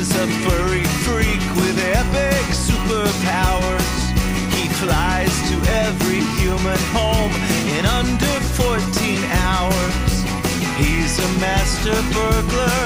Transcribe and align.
is 0.00 0.16
a 0.16 0.26
furry 0.48 0.84
freak 1.04 1.44
with 1.60 1.76
epic 1.92 2.44
superpowers. 2.56 3.92
He 4.56 4.66
flies 4.80 5.34
to 5.50 5.56
every 5.84 6.22
human 6.40 6.80
home 6.96 7.32
in 7.76 7.84
under 7.84 8.36
14 8.56 9.20
hours. 9.44 10.12
He's 10.80 11.18
a 11.18 11.30
master 11.38 11.98
burglar, 12.16 12.80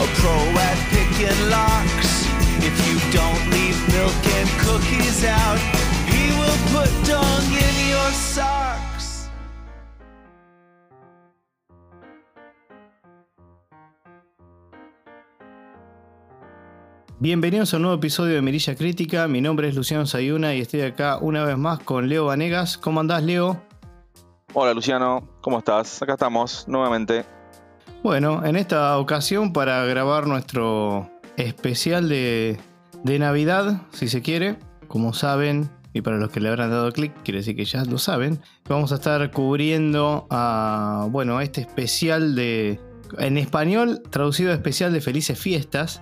a 0.00 0.08
pro 0.20 0.38
at 0.68 0.78
picking 0.88 1.40
locks. 1.50 2.10
If 2.64 2.74
you 2.88 2.96
don't 3.12 3.44
leave 3.52 3.76
milk 3.92 4.22
and 4.38 4.48
cookies 4.64 5.24
out, 5.24 5.60
he 6.08 6.32
will 6.40 6.60
put 6.72 6.90
dung 7.04 7.52
in 7.52 7.74
your 7.92 8.10
socks. 8.12 8.89
Bienvenidos 17.22 17.74
a 17.74 17.76
un 17.76 17.82
nuevo 17.82 17.98
episodio 17.98 18.36
de 18.36 18.40
Mirilla 18.40 18.74
Crítica. 18.74 19.28
Mi 19.28 19.42
nombre 19.42 19.68
es 19.68 19.74
Luciano 19.74 20.06
Sayuna 20.06 20.54
y 20.54 20.62
estoy 20.62 20.80
acá 20.80 21.18
una 21.20 21.44
vez 21.44 21.58
más 21.58 21.78
con 21.80 22.08
Leo 22.08 22.24
Vanegas. 22.24 22.78
¿Cómo 22.78 22.98
andás, 23.00 23.22
Leo? 23.22 23.62
Hola 24.54 24.72
Luciano, 24.72 25.28
¿cómo 25.42 25.58
estás? 25.58 26.00
Acá 26.00 26.14
estamos 26.14 26.64
nuevamente. 26.66 27.26
Bueno, 28.02 28.42
en 28.46 28.56
esta 28.56 28.96
ocasión 28.96 29.52
para 29.52 29.84
grabar 29.84 30.26
nuestro 30.26 31.10
especial 31.36 32.08
de, 32.08 32.58
de 33.04 33.18
Navidad, 33.18 33.82
si 33.92 34.08
se 34.08 34.22
quiere. 34.22 34.56
Como 34.88 35.12
saben, 35.12 35.68
y 35.92 36.00
para 36.00 36.16
los 36.16 36.30
que 36.30 36.40
le 36.40 36.48
habrán 36.48 36.70
dado 36.70 36.90
clic, 36.90 37.12
quiere 37.22 37.40
decir 37.40 37.54
que 37.54 37.66
ya 37.66 37.84
lo 37.84 37.98
saben, 37.98 38.40
vamos 38.66 38.92
a 38.92 38.94
estar 38.94 39.30
cubriendo 39.30 40.26
a, 40.30 41.06
bueno, 41.10 41.42
este 41.42 41.60
especial 41.60 42.34
de, 42.34 42.80
en 43.18 43.36
español, 43.36 44.00
traducido 44.08 44.52
a 44.52 44.54
especial 44.54 44.90
de 44.94 45.02
Felices 45.02 45.38
Fiestas 45.38 46.00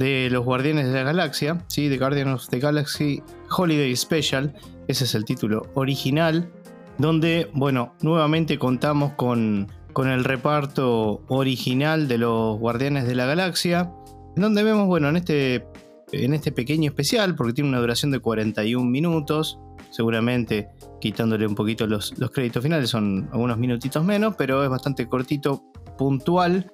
de 0.00 0.30
los 0.30 0.46
Guardianes 0.46 0.86
de 0.86 0.94
la 0.94 1.02
Galaxia, 1.02 1.62
¿sí? 1.68 1.90
The 1.90 1.98
Guardians 1.98 2.32
of 2.32 2.48
the 2.48 2.58
Galaxy 2.58 3.22
Holiday 3.54 3.94
Special, 3.94 4.54
ese 4.88 5.04
es 5.04 5.14
el 5.14 5.26
título 5.26 5.66
original, 5.74 6.50
donde, 6.96 7.50
bueno, 7.52 7.92
nuevamente 8.00 8.58
contamos 8.58 9.12
con, 9.12 9.68
con 9.92 10.08
el 10.08 10.24
reparto 10.24 11.22
original 11.28 12.08
de 12.08 12.16
los 12.16 12.58
Guardianes 12.58 13.06
de 13.06 13.14
la 13.14 13.26
Galaxia, 13.26 13.92
donde 14.36 14.62
vemos, 14.62 14.86
bueno, 14.86 15.10
en 15.10 15.18
este, 15.18 15.66
en 16.12 16.32
este 16.32 16.50
pequeño 16.50 16.88
especial, 16.88 17.36
porque 17.36 17.52
tiene 17.52 17.68
una 17.68 17.80
duración 17.80 18.10
de 18.10 18.20
41 18.20 18.82
minutos, 18.90 19.58
seguramente 19.90 20.70
quitándole 20.98 21.46
un 21.46 21.54
poquito 21.54 21.86
los, 21.86 22.18
los 22.18 22.30
créditos 22.30 22.62
finales, 22.62 22.88
son 22.88 23.28
algunos 23.34 23.58
minutitos 23.58 24.02
menos, 24.02 24.34
pero 24.38 24.64
es 24.64 24.70
bastante 24.70 25.06
cortito, 25.06 25.62
puntual, 25.98 26.72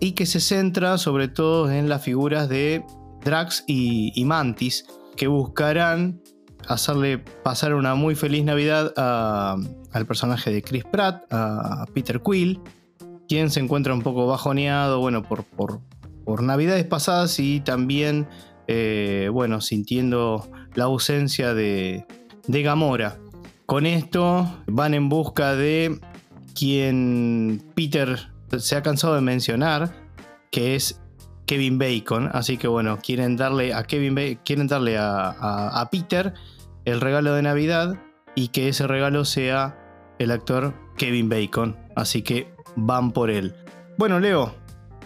y 0.00 0.12
que 0.12 0.26
se 0.26 0.40
centra 0.40 0.98
sobre 0.98 1.28
todo 1.28 1.70
en 1.70 1.88
las 1.88 2.02
figuras 2.02 2.48
de 2.48 2.84
Drax 3.24 3.64
y, 3.66 4.22
Mantis, 4.24 4.86
que 5.16 5.26
buscarán 5.28 6.20
hacerle 6.68 7.18
pasar 7.18 7.74
una 7.74 7.94
muy 7.94 8.14
feliz 8.14 8.44
Navidad 8.44 8.92
al 8.96 10.06
personaje 10.06 10.52
de 10.52 10.62
Chris 10.62 10.84
Pratt, 10.84 11.24
a 11.30 11.86
Peter 11.92 12.20
Quill, 12.20 12.60
quien 13.28 13.50
se 13.50 13.60
encuentra 13.60 13.94
un 13.94 14.02
poco 14.02 14.26
bajoneado, 14.26 15.00
bueno, 15.00 15.22
por, 15.22 15.44
por, 15.44 15.80
por 16.24 16.42
Navidades 16.42 16.84
pasadas 16.84 17.38
y 17.38 17.60
también, 17.60 18.26
eh, 18.66 19.28
bueno, 19.32 19.60
sintiendo 19.60 20.48
la 20.74 20.84
ausencia 20.84 21.54
de, 21.54 22.06
de 22.46 22.62
Gamora. 22.62 23.18
Con 23.66 23.86
esto 23.86 24.46
van 24.66 24.92
en 24.92 25.08
busca 25.08 25.54
de 25.54 25.98
quien 26.54 27.62
Peter 27.74 28.33
se 28.60 28.76
ha 28.76 28.82
cansado 28.82 29.14
de 29.14 29.20
mencionar, 29.20 29.90
que 30.50 30.74
es 30.74 31.00
Kevin 31.46 31.78
Bacon. 31.78 32.30
Así 32.32 32.56
que 32.56 32.68
bueno, 32.68 32.98
quieren 33.02 33.36
darle 33.36 33.74
a 33.74 33.84
Kevin 33.84 34.14
Ba- 34.14 34.42
quieren 34.44 34.66
darle 34.66 34.96
a, 34.98 35.88
Peter 35.90 36.34
el 36.84 37.00
regalo 37.00 37.34
de 37.34 37.42
Navidad 37.42 37.96
y 38.34 38.48
que 38.48 38.68
ese 38.68 38.86
regalo 38.86 39.24
sea 39.24 39.78
el 40.18 40.30
actor 40.30 40.74
Kevin 40.96 41.28
Bacon. 41.28 41.76
Así 41.96 42.22
que 42.22 42.52
van 42.76 43.12
por 43.12 43.30
él. 43.30 43.54
Bueno, 43.98 44.20
Leo, 44.20 44.54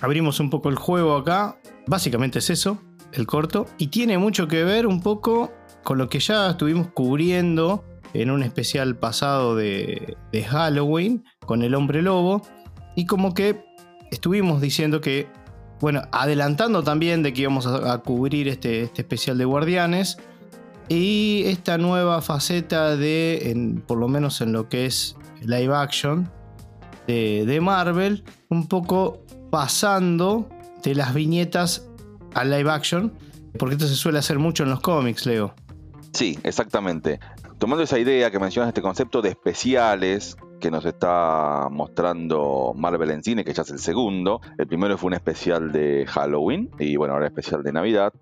abrimos 0.00 0.40
un 0.40 0.50
poco 0.50 0.68
el 0.68 0.76
juego 0.76 1.16
acá. 1.16 1.58
Básicamente 1.86 2.38
es 2.38 2.50
eso, 2.50 2.78
el 3.12 3.26
corto. 3.26 3.66
Y 3.78 3.88
tiene 3.88 4.18
mucho 4.18 4.48
que 4.48 4.64
ver 4.64 4.86
un 4.86 5.00
poco 5.00 5.52
con 5.82 5.98
lo 5.98 6.08
que 6.08 6.20
ya 6.20 6.50
estuvimos 6.50 6.88
cubriendo 6.88 7.84
en 8.14 8.30
un 8.30 8.42
especial 8.42 8.96
pasado 8.96 9.54
de 9.56 10.16
Halloween 10.48 11.24
con 11.44 11.62
el 11.62 11.74
hombre 11.74 12.02
lobo. 12.02 12.42
Y 12.98 13.06
como 13.06 13.32
que 13.32 13.64
estuvimos 14.10 14.60
diciendo 14.60 15.00
que, 15.00 15.28
bueno, 15.80 16.02
adelantando 16.10 16.82
también 16.82 17.22
de 17.22 17.32
que 17.32 17.42
íbamos 17.42 17.64
a, 17.64 17.92
a 17.92 17.98
cubrir 17.98 18.48
este, 18.48 18.82
este 18.82 19.02
especial 19.02 19.38
de 19.38 19.44
Guardianes. 19.44 20.16
Y 20.88 21.44
esta 21.46 21.78
nueva 21.78 22.20
faceta 22.22 22.96
de, 22.96 23.80
por 23.86 23.98
lo 23.98 24.08
menos 24.08 24.40
en 24.40 24.52
lo 24.52 24.68
que 24.68 24.86
es 24.86 25.14
live 25.42 25.72
action 25.72 26.28
de, 27.06 27.44
de 27.46 27.60
Marvel, 27.60 28.24
un 28.48 28.66
poco 28.66 29.22
pasando 29.52 30.48
de 30.82 30.96
las 30.96 31.14
viñetas 31.14 31.88
al 32.34 32.50
live 32.50 32.68
action, 32.68 33.12
porque 33.60 33.76
esto 33.76 33.86
se 33.86 33.94
suele 33.94 34.18
hacer 34.18 34.40
mucho 34.40 34.64
en 34.64 34.70
los 34.70 34.80
cómics, 34.80 35.24
Leo. 35.24 35.54
Sí, 36.14 36.36
exactamente. 36.42 37.20
Tomando 37.58 37.84
esa 37.84 38.00
idea 38.00 38.32
que 38.32 38.40
mencionas, 38.40 38.70
este 38.70 38.82
concepto 38.82 39.22
de 39.22 39.28
especiales 39.28 40.36
que 40.60 40.70
nos 40.70 40.84
está 40.84 41.68
mostrando 41.70 42.72
Marvel 42.76 43.10
en 43.10 43.22
cine, 43.22 43.44
que 43.44 43.52
ya 43.52 43.62
es 43.62 43.70
el 43.70 43.78
segundo. 43.78 44.40
El 44.58 44.66
primero 44.66 44.98
fue 44.98 45.08
un 45.08 45.14
especial 45.14 45.72
de 45.72 46.06
Halloween 46.06 46.70
y 46.78 46.96
bueno, 46.96 47.14
ahora 47.14 47.26
especial 47.26 47.62
de 47.62 47.72
Navidad. 47.72 48.12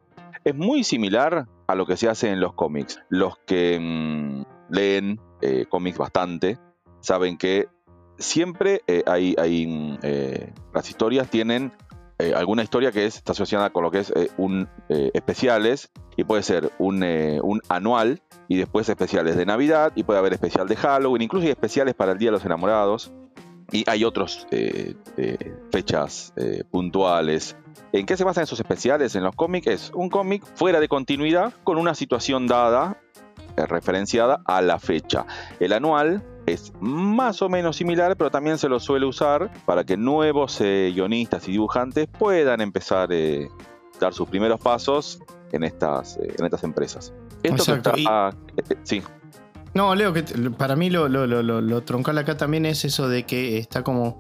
Es 0.45 0.55
muy 0.55 0.85
similar 0.85 1.47
a 1.67 1.75
lo 1.75 1.87
que 1.87 1.97
se 1.97 2.09
hace 2.09 2.31
en 2.31 2.41
los 2.41 2.53
cómics. 2.55 3.01
Los 3.09 3.39
que 3.47 3.79
mm, 3.81 4.73
leen 4.73 5.21
eh, 5.41 5.67
cómics 5.69 5.99
bastante 5.99 6.59
saben 7.01 7.37
que 7.37 7.69
siempre 8.19 8.83
eh, 8.87 9.03
hay, 9.07 9.35
hay, 9.39 9.67
mm, 9.67 9.99
eh, 10.03 10.53
las 10.73 10.89
historias 10.89 11.29
tienen 11.31 11.73
eh, 12.19 12.33
alguna 12.35 12.63
historia 12.63 12.93
que 12.93 13.05
es, 13.05 13.17
está 13.17 13.33
asociada 13.33 13.71
con 13.71 13.83
lo 13.83 13.91
que 13.91 13.99
es 13.99 14.11
eh, 14.11 14.31
un 14.39 14.69
eh, 14.89 15.11
especiales 15.13 15.91
y 16.17 16.25
puede 16.25 16.43
ser 16.43 16.73
un, 16.79 17.05
anual 17.69 18.23
y 18.49 18.57
después 18.57 18.89
especiales 18.89 19.37
de 19.37 19.45
Navidad 19.45 19.93
y 19.95 20.05
puede 20.05 20.19
haber 20.19 20.33
especial 20.33 20.67
de 20.67 20.77
Halloween, 20.77 21.23
incluso 21.23 21.45
hay 21.45 21.51
especiales 21.51 21.95
para 21.95 22.13
el 22.13 22.19
Día 22.19 22.29
de 22.29 22.33
los 22.33 22.45
Enamorados 22.45 23.13
y 23.71 23.85
hay 23.91 24.05
otras 24.05 24.47
fechas 25.73 26.33
puntuales. 26.71 27.57
¿En 27.93 28.07
qué 28.07 28.17
se 28.17 28.23
basan 28.23 28.45
esos 28.45 28.61
especiales 28.61 29.17
en 29.17 29.25
los 29.25 29.35
cómics? 29.35 29.67
Es 29.67 29.91
un 29.93 30.09
cómic 30.09 30.45
fuera 30.55 30.79
de 30.79 30.89
continuidad 30.89 31.53
con 31.65 31.77
una 31.77 31.95
situación 31.95 32.47
dada, 32.47 33.03
referenciada 33.57 34.41
a 34.47 34.63
la 34.63 34.79
fecha. 34.79 35.27
El 35.59 35.73
anual 35.73 36.23
es 36.47 36.73
más 36.81 37.43
o 37.43 37.49
menos 37.49 37.77
similar, 37.77 38.17
pero 38.17 38.31
también 38.31 38.57
se 38.59 38.69
lo 38.69 38.79
suele 38.81 39.05
usar 39.07 39.51
para 39.65 39.85
que 39.85 39.97
nuevos 39.97 40.61
eh, 40.61 40.93
guionistas 40.95 41.49
y 41.49 41.53
dibujantes 41.53 42.07
puedan 42.19 42.61
empezar 42.61 43.11
a 43.13 43.99
dar 44.01 44.15
sus 44.15 44.29
primeros 44.29 44.61
pasos 44.61 45.21
en 45.53 45.65
estas, 45.65 46.17
eh, 46.19 46.35
en 46.39 46.45
estas 46.45 46.63
empresas. 46.65 47.13
Esto 47.43 47.65
que 47.65 47.71
Exacto, 47.73 47.93
está- 47.97 48.29
eh, 48.57 48.63
eh, 48.71 48.77
sí, 48.85 49.03
No, 49.75 49.95
Leo, 49.95 50.13
que 50.13 50.23
para 50.57 50.75
mí 50.75 50.89
lo, 50.89 51.09
lo, 51.09 51.27
lo, 51.27 51.43
lo- 51.43 51.61
lo 51.61 51.83
troncal 51.83 52.17
acá 52.19 52.37
también 52.37 52.65
es 52.65 52.85
eso 52.87 53.09
de 53.11 53.25
que 53.25 53.59
está 53.59 53.83
como, 53.83 54.19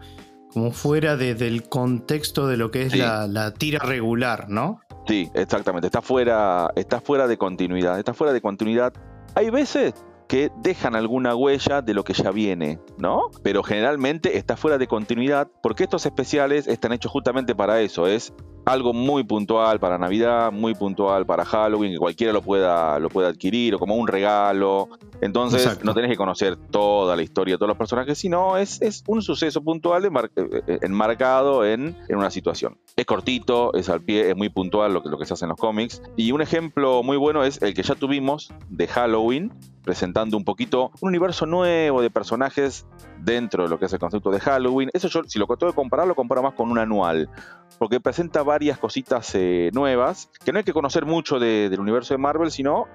como 0.52 0.70
fuera 0.70 1.16
de- 1.16 1.34
del 1.34 1.68
contexto 1.68 2.46
de 2.46 2.56
lo 2.58 2.70
que 2.70 2.82
es 2.82 2.92
Sí. 2.92 2.98
la, 2.98 3.26
la 3.26 3.54
tira 3.54 3.78
regular, 3.78 4.50
¿no? 4.50 4.80
Sí, 5.06 5.30
exactamente. 5.34 5.86
Está 5.86 6.02
fuera, 6.02 6.70
está 6.76 7.00
fuera 7.00 7.26
de 7.28 7.38
continuidad. 7.38 7.98
Está 7.98 8.12
fuera 8.12 8.32
de 8.34 8.40
continuidad. 8.42 8.92
Hay 9.34 9.50
veces 9.50 9.94
que 10.28 10.50
dejan 10.62 10.96
alguna 10.96 11.34
huella 11.34 11.82
de 11.82 11.94
lo 11.94 12.04
que 12.04 12.12
ya 12.12 12.30
viene, 12.30 12.80
¿no? 12.98 13.30
Pero 13.42 13.62
generalmente 13.62 14.38
está 14.38 14.56
fuera 14.56 14.78
de 14.78 14.86
continuidad 14.86 15.48
porque 15.62 15.84
estos 15.84 16.06
especiales 16.06 16.66
están 16.66 16.92
hechos 16.92 17.12
justamente 17.12 17.54
para 17.54 17.80
eso. 17.80 18.06
Es 18.06 18.32
algo 18.66 18.92
muy 18.92 19.22
puntual 19.22 19.78
para 19.78 19.96
Navidad, 19.96 20.50
muy 20.52 20.74
puntual 20.74 21.24
para 21.24 21.44
Halloween, 21.44 21.92
que 21.92 21.98
cualquiera 21.98 22.32
lo 22.32 22.42
pueda, 22.42 22.98
lo 22.98 23.08
pueda 23.08 23.28
adquirir 23.28 23.76
o 23.76 23.78
como 23.78 23.94
un 23.94 24.08
regalo. 24.08 24.88
Entonces 25.20 25.62
Exacto. 25.62 25.84
no 25.86 25.94
tenés 25.94 26.10
que 26.10 26.16
conocer 26.16 26.56
toda 26.56 27.14
la 27.14 27.22
historia 27.22 27.54
de 27.54 27.58
todos 27.58 27.68
los 27.68 27.78
personajes, 27.78 28.18
sino 28.18 28.56
es, 28.56 28.82
es 28.82 29.04
un 29.06 29.22
suceso 29.22 29.62
puntual 29.62 30.04
enmar- 30.04 30.30
eh, 30.36 30.62
eh, 30.66 30.78
enmarcado 30.82 31.64
en, 31.64 31.96
en 32.08 32.16
una 32.18 32.30
situación. 32.30 32.76
Es 32.96 33.06
cortito, 33.06 33.72
es 33.74 33.88
al 33.88 34.02
pie, 34.02 34.30
es 34.30 34.36
muy 34.36 34.48
puntual 34.48 34.92
lo 34.92 35.02
que, 35.02 35.08
lo 35.10 35.18
que 35.18 35.26
se 35.26 35.34
hace 35.34 35.44
en 35.44 35.50
los 35.50 35.58
cómics. 35.58 36.02
Y 36.16 36.32
un 36.32 36.42
ejemplo 36.42 37.04
muy 37.04 37.16
bueno 37.16 37.44
es 37.44 37.62
el 37.62 37.72
que 37.72 37.84
ya 37.84 37.94
tuvimos 37.94 38.52
de 38.68 38.88
Halloween, 38.88 39.52
presentando 39.84 40.36
un 40.36 40.44
poquito 40.44 40.90
un 41.00 41.10
universo 41.10 41.46
nuevo 41.46 42.02
de 42.02 42.10
personajes 42.10 42.84
dentro 43.20 43.62
de 43.62 43.68
lo 43.68 43.78
que 43.78 43.84
es 43.84 43.92
el 43.92 44.00
concepto 44.00 44.32
de 44.32 44.40
Halloween. 44.40 44.90
Eso 44.92 45.06
yo, 45.06 45.22
si 45.24 45.38
lo 45.38 45.46
tengo 45.46 45.70
que 45.70 45.76
comparar, 45.76 46.08
lo 46.08 46.16
comparo 46.16 46.42
más 46.42 46.54
con 46.54 46.70
un 46.72 46.78
anual, 46.78 47.30
porque 47.78 48.00
presenta 48.00 48.42
varias 48.42 48.78
cositas 48.78 49.34
eh, 49.34 49.70
nuevas, 49.74 50.30
que 50.44 50.52
no 50.52 50.58
hay 50.58 50.64
que 50.64 50.72
conocer 50.72 51.04
mucho 51.06 51.38
de- 51.38 51.68
del 51.68 51.80
universo 51.80 52.14
de 52.14 52.18
Marvel, 52.18 52.50
sino 52.50 52.86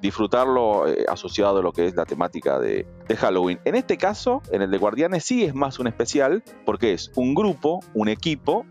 disfrutarlo 0.00 0.86
eh, 0.86 1.04
asociado 1.08 1.58
a 1.58 1.62
lo 1.62 1.72
que 1.72 1.86
es 1.86 1.94
la 1.96 2.04
temática 2.06 2.58
de 2.60 2.86
Halloween. 3.18 3.58
En 3.64 3.74
este 3.74 3.96
caso, 3.96 4.42
en 4.52 4.62
el 4.62 4.70
de 4.70 4.78
Guardianes, 4.78 5.24
sí 5.24 5.44
es 5.44 5.54
más 5.54 5.78
un 5.80 5.88
especial, 5.88 6.44
porque 6.64 6.92
es 6.92 7.10
un 7.16 7.34
grupo, 7.34 7.80
un 7.94 8.08
equipo, 8.08 8.64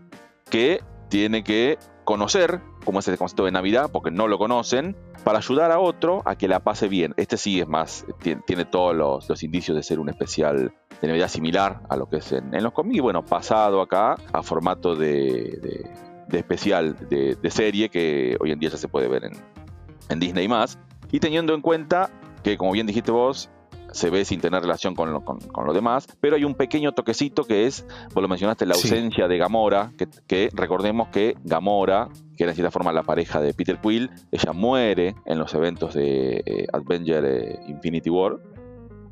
que 0.48 0.80
tiene 1.10 1.44
que 1.44 1.78
conocer 2.08 2.62
como 2.86 3.00
es 3.00 3.08
el 3.08 3.18
concepto 3.18 3.44
de 3.44 3.52
Navidad, 3.52 3.90
porque 3.92 4.10
no 4.10 4.28
lo 4.28 4.38
conocen, 4.38 4.96
para 5.24 5.40
ayudar 5.40 5.70
a 5.72 5.78
otro 5.78 6.22
a 6.24 6.36
que 6.36 6.48
la 6.48 6.60
pase 6.60 6.88
bien. 6.88 7.12
Este 7.18 7.36
sí 7.36 7.60
es 7.60 7.68
más, 7.68 8.06
tiene, 8.46 8.64
todos 8.64 8.96
los, 8.96 9.42
indicios 9.42 9.76
de 9.76 9.82
ser 9.82 10.00
un 10.00 10.08
especial 10.08 10.72
de 11.02 11.06
Navidad 11.06 11.28
similar 11.28 11.82
a 11.90 11.98
lo 11.98 12.08
que 12.08 12.16
es 12.16 12.32
en, 12.32 12.50
los 12.62 12.72
cómics, 12.72 13.02
bueno, 13.02 13.26
pasado 13.26 13.82
acá 13.82 14.16
a 14.32 14.42
formato 14.42 14.96
de, 14.96 15.86
especial 16.32 16.96
de, 17.10 17.50
serie 17.50 17.90
que 17.90 18.38
hoy 18.40 18.52
en 18.52 18.58
día 18.58 18.70
ya 18.70 18.78
se 18.78 18.88
puede 18.88 19.06
ver 19.06 19.24
en, 19.26 19.32
en 20.08 20.18
Disney 20.18 20.48
más. 20.48 20.78
Y 21.12 21.20
teniendo 21.20 21.52
en 21.52 21.60
cuenta 21.60 22.08
que, 22.42 22.56
como 22.56 22.72
bien 22.72 22.86
dijiste 22.86 23.10
vos, 23.10 23.50
se 23.92 24.10
ve 24.10 24.24
sin 24.24 24.40
tener 24.40 24.62
relación 24.62 24.94
con 24.94 25.12
lo, 25.12 25.24
con, 25.24 25.38
lo, 25.66 25.72
demás, 25.72 26.06
pero 26.20 26.36
hay 26.36 26.44
un 26.44 26.54
pequeño 26.54 26.92
toquecito 26.92 27.44
que 27.44 27.66
es, 27.66 27.86
vos 28.14 28.22
lo 28.22 28.28
mencionaste, 28.28 28.66
la 28.66 28.74
ausencia 28.74 29.28
de 29.28 29.38
Gamora, 29.38 29.92
que, 30.26 30.50
recordemos 30.52 31.08
que 31.08 31.36
Gamora, 31.44 32.08
que 32.36 32.44
era 32.44 32.52
de 32.52 32.54
cierta 32.54 32.70
forma 32.70 32.92
la 32.92 33.02
pareja 33.02 33.40
de 33.40 33.54
Peter 33.54 33.78
Quill, 33.80 34.10
ella 34.30 34.52
muere 34.52 35.14
en 35.26 35.38
los 35.38 35.54
eventos 35.54 35.94
de 35.94 36.42
eh, 36.44 36.66
Avenger 36.72 37.24
eh, 37.24 37.60
Infinity 37.66 38.10
War, 38.10 38.38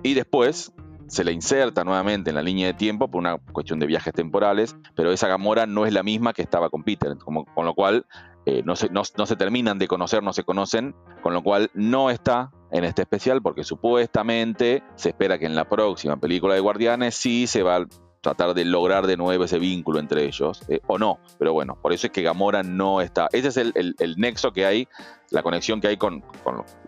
y 0.02 0.14
después 0.14 0.72
se 1.08 1.24
le 1.24 1.32
inserta 1.32 1.84
nuevamente 1.84 2.30
en 2.30 2.36
la 2.36 2.42
línea 2.42 2.66
de 2.66 2.74
tiempo 2.74 3.08
por 3.08 3.20
una 3.20 3.38
cuestión 3.38 3.78
de 3.78 3.86
viajes 3.86 4.12
temporales, 4.12 4.76
pero 4.94 5.12
esa 5.12 5.28
Gamora 5.28 5.66
no 5.66 5.86
es 5.86 5.92
la 5.92 6.02
misma 6.02 6.32
que 6.32 6.42
estaba 6.42 6.68
con 6.70 6.82
Peter, 6.82 7.16
como, 7.18 7.44
con 7.44 7.64
lo 7.64 7.74
cual 7.74 8.06
eh, 8.44 8.62
no, 8.64 8.76
se, 8.76 8.88
no, 8.90 9.04
se 9.04 9.36
terminan 9.36 9.78
de 9.78 9.88
conocer, 9.88 10.22
no 10.22 10.32
se 10.32 10.44
conocen, 10.44 10.94
con 11.22 11.34
lo 11.34 11.42
cual 11.42 11.70
no 11.74 12.10
está 12.10 12.50
en 12.70 12.84
este 12.84 13.02
especial 13.02 13.42
porque 13.42 13.64
supuestamente 13.64 14.82
se 14.96 15.10
espera 15.10 15.38
que 15.38 15.46
en 15.46 15.54
la 15.54 15.68
próxima 15.68 16.16
película 16.18 16.54
de 16.54 16.60
Guardianes 16.60 17.14
sí 17.14 17.46
se 17.46 17.62
va 17.62 17.86
tratar 18.26 18.54
de 18.54 18.64
lograr 18.64 19.06
de 19.06 19.16
nuevo 19.16 19.44
ese 19.44 19.60
vínculo 19.60 20.00
entre 20.00 20.24
ellos, 20.24 20.60
eh, 20.66 20.80
o 20.88 20.98
no, 20.98 21.20
pero 21.38 21.52
bueno, 21.52 21.78
por 21.80 21.92
eso 21.92 22.08
es 22.08 22.12
que 22.12 22.22
Gamora 22.22 22.64
no 22.64 23.00
está. 23.00 23.28
Ese 23.32 23.48
es 23.48 23.56
el, 23.56 24.14
nexo 24.16 24.52
que 24.52 24.66
hay, 24.66 24.88
la 25.30 25.44
conexión 25.44 25.80
que 25.80 25.86
hay 25.86 25.96
con, 25.96 26.24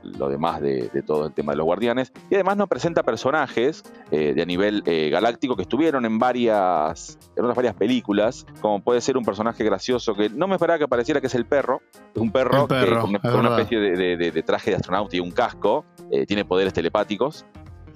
lo 0.02 0.29
demás 0.29 0.61
de, 0.61 0.90
todo 1.06 1.26
el 1.26 1.32
tema 1.32 1.52
de 1.52 1.58
los 1.58 1.64
guardianes. 1.64 2.12
Y 2.29 2.35
además 2.35 2.56
nos 2.56 2.69
presenta 2.69 3.05
personajes 3.05 3.85
eh, 4.11 4.32
de 4.35 4.43
a 4.43 4.46
nivel 4.46 4.82
eh, 4.85 5.11
galáctico 5.11 5.55
que 5.55 5.62
estuvieron 5.62 6.05
en 6.05 6.19
varias, 6.19 7.17
en 7.37 7.44
unas 7.44 7.55
varias 7.55 7.76
películas, 7.76 8.44
como 8.61 8.81
puede 8.81 9.00
ser 9.00 9.17
un 9.17 9.25
personaje 9.25 9.62
gracioso 9.62 10.14
que 10.14 10.31
no 10.31 10.49
me 10.49 10.56
esperaba 10.56 10.81
que 10.81 10.88
pareciera 10.88 11.20
que 11.20 11.29
es 11.29 11.37
el 11.37 11.46
perro, 11.46 11.82
es 12.17 12.20
un 12.20 12.32
perro, 12.32 12.67
con, 12.67 13.37
una 13.38 13.50
especie 13.50 13.79
de, 13.79 14.43
traje 14.43 14.70
de 14.70 14.76
astronauta 14.76 15.14
y 15.14 15.20
un 15.20 15.31
casco, 15.31 15.85
tiene 16.26 16.44
poderes 16.44 16.73
telepáticos 16.73 17.44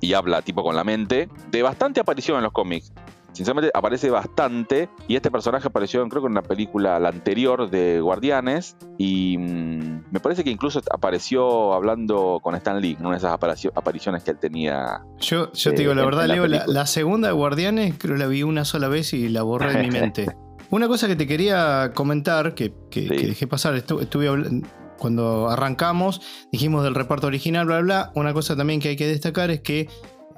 y 0.02 0.14
habla 0.14 0.42
tipo 0.42 0.62
con 0.62 0.76
la 0.76 0.84
mente, 0.84 1.28
de 1.50 1.62
bastante 1.62 2.00
aparición 2.00 2.36
en 2.36 2.42
los 2.42 2.52
cómics 2.52 2.92
sinceramente 3.32 3.70
aparece 3.74 4.10
bastante 4.10 4.88
y 5.08 5.16
este 5.16 5.30
personaje 5.30 5.68
apareció 5.68 6.06
creo 6.08 6.22
que 6.22 6.26
en 6.26 6.32
una 6.32 6.42
película 6.42 6.98
la 6.98 7.08
anterior 7.08 7.70
de 7.70 8.00
Guardianes 8.00 8.76
y 8.98 9.36
mm, 9.38 10.04
me 10.10 10.20
parece 10.20 10.44
que 10.44 10.50
incluso 10.50 10.80
apareció 10.90 11.72
hablando 11.72 12.40
con 12.42 12.54
Stan 12.54 12.80
Lee 12.80 12.96
en 12.98 13.06
una 13.06 13.16
de 13.16 13.18
esas 13.18 13.32
apariciones 13.32 14.22
que 14.22 14.30
él 14.30 14.38
tenía. 14.38 15.02
Yo, 15.20 15.52
yo 15.52 15.70
te 15.72 15.82
digo 15.82 15.94
la 15.94 16.04
verdad, 16.04 16.26
Leo, 16.26 16.46
la, 16.46 16.86
segunda 16.86 17.28
de 17.28 17.34
Guardianes 17.34 17.94
creo 17.98 18.14
que 18.14 18.20
la 18.20 18.26
vi 18.26 18.42
una 18.42 18.64
sola 18.64 18.88
vez 18.88 19.12
y 19.12 19.28
la 19.28 19.42
borré 19.42 19.72
de 19.72 19.82
mi 19.82 19.90
mente. 20.00 20.26
Una 20.70 20.88
cosa 20.88 21.06
que 21.06 21.16
te 21.16 21.26
quería 21.26 21.92
comentar, 21.94 22.54
que, 22.54 22.72
dejé 22.90 23.46
pasar, 23.46 23.74
estuve 23.74 24.28
hablando 24.28 24.66
cuando 25.02 25.50
arrancamos, 25.50 26.20
dijimos 26.52 26.84
del 26.84 26.94
reparto 26.94 27.26
original, 27.26 27.66
bla, 27.66 27.80
bla. 27.80 28.12
Una 28.14 28.32
cosa 28.32 28.54
también 28.54 28.78
que 28.78 28.90
hay 28.90 28.96
que 28.96 29.08
destacar 29.08 29.50
es 29.50 29.60
que 29.60 29.88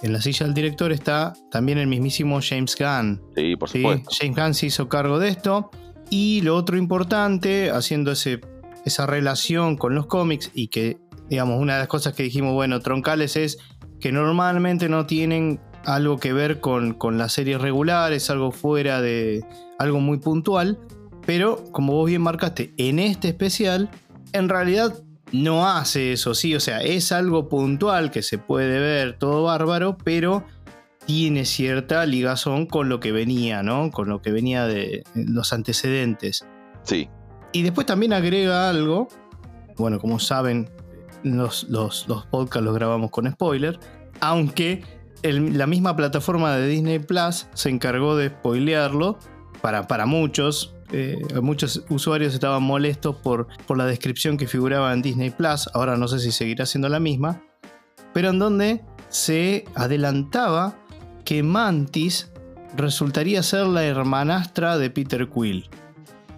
en 0.05 0.13
la 0.13 0.21
silla 0.21 0.45
del 0.45 0.55
director 0.55 0.93
está 0.93 1.33
también 1.51 1.79
el 1.79 1.87
mismísimo 1.87 2.39
James 2.43 2.77
Gunn. 2.79 3.23
Sí, 3.35 3.57
por 3.57 3.71
supuesto. 3.71 4.11
James 4.21 4.37
Gunn 4.37 4.55
se 4.55 4.67
hizo 4.67 4.87
cargo 4.87 5.19
de 5.19 5.29
esto. 5.29 5.71
Y 6.11 6.43
lo 6.43 6.57
otro 6.57 6.77
importante, 6.77 7.71
haciendo 7.71 8.13
ese, 8.13 8.43
esa 8.85 9.07
relación 9.07 9.79
con 9.79 9.95
los 9.95 10.05
cómics 10.05 10.51
y 10.53 10.69
que, 10.69 10.99
digamos, 11.31 11.59
una 11.59 11.75
de 11.75 11.79
las 11.79 11.89
cosas 11.89 12.13
que 12.13 12.23
dijimos, 12.23 12.53
bueno, 12.53 12.81
troncales 12.81 13.37
es 13.37 13.57
que 13.99 14.13
normalmente 14.13 14.91
no 14.91 15.07
tienen 15.07 15.59
algo 15.87 16.19
que 16.19 16.35
ver 16.35 16.61
con, 16.61 16.93
con 16.93 17.17
las 17.17 17.33
series 17.33 17.63
regulares, 17.63 18.29
algo 18.29 18.53
fuera 18.53 19.01
de 19.01 19.43
algo 19.79 20.01
muy 20.01 20.19
puntual. 20.19 20.79
Pero, 21.25 21.65
como 21.73 21.95
vos 21.95 22.09
bien 22.09 22.21
marcaste, 22.21 22.75
en 22.77 22.99
este 22.99 23.29
especial, 23.29 23.89
en 24.35 24.51
realidad 24.51 25.03
no 25.35 25.67
hace 25.67 26.13
eso, 26.13 26.33
sí, 26.33 26.55
o 26.55 26.61
sea, 26.61 26.81
es 26.81 27.11
algo 27.11 27.49
puntual 27.49 28.13
que 28.13 28.23
se 28.23 28.39
puede 28.39 28.79
ver 28.79 29.19
todo 29.19 29.43
bárbaro, 29.43 29.99
pero 30.05 30.45
tiene 31.07 31.45
cierta 31.45 32.07
ligazón 32.07 32.67
con 32.67 32.89
lo 32.89 33.01
que 33.01 33.11
venía, 33.11 33.65
¿no? 33.65 33.91
Con 33.91 34.09
lo 34.09 34.23
que 34.23 34.31
venía 34.31 34.65
de 34.67 35.03
los 35.15 35.53
antecedentes. 35.53 36.47
Sí. 36.85 37.09
Y 37.51 37.63
después 37.63 37.85
también 37.85 38.13
agrega 38.13 38.71
algo, 38.71 39.09
bueno, 39.77 39.99
como 39.99 40.21
saben, 40.21 40.71
los, 41.25 41.65
los, 41.65 42.07
podcasts 42.31 42.65
los 42.65 42.75
grabamos 42.75 43.11
con 43.11 43.29
spoiler, 43.29 43.81
aunque 44.21 44.85
la 45.25 45.67
misma 45.67 45.97
plataforma 45.97 46.55
de 46.55 46.69
Disney 46.69 47.01
Plus 47.01 47.49
se 47.55 47.71
encargó 47.71 48.17
de 48.17 48.29
spoilearlo 48.29 49.19
para, 49.61 49.89
para 49.89 50.07
muchos, 50.07 50.74
eh, 50.93 51.19
muchos 51.43 51.85
usuarios 51.89 52.35
estaban 52.35 52.63
molestos 52.63 53.17
por, 53.17 53.49
por 53.67 53.79
la 53.79 53.87
descripción 53.87 54.37
que 54.37 54.47
figuraba 54.47 54.93
en 54.93 55.03
Disney 55.03 55.31
Plus, 55.31 55.69
ahora 55.75 55.97
no 55.97 56.09
sé 56.09 56.19
si 56.19 56.33
seguirá 56.33 56.67
siendo 56.67 56.89
la 56.89 57.01
misma, 57.01 57.43
pero 58.13 58.31
en 58.31 58.39
donde 58.39 58.83
se 59.09 59.65
adelantaba 59.75 60.77
que 61.25 61.43
Mantis 61.43 62.31
resultaría 62.77 63.43
ser 63.43 63.67
la 63.67 63.85
hermanastra 63.85 64.79
de 64.79 64.91
Peter 64.91 65.29
Quill. 65.29 65.69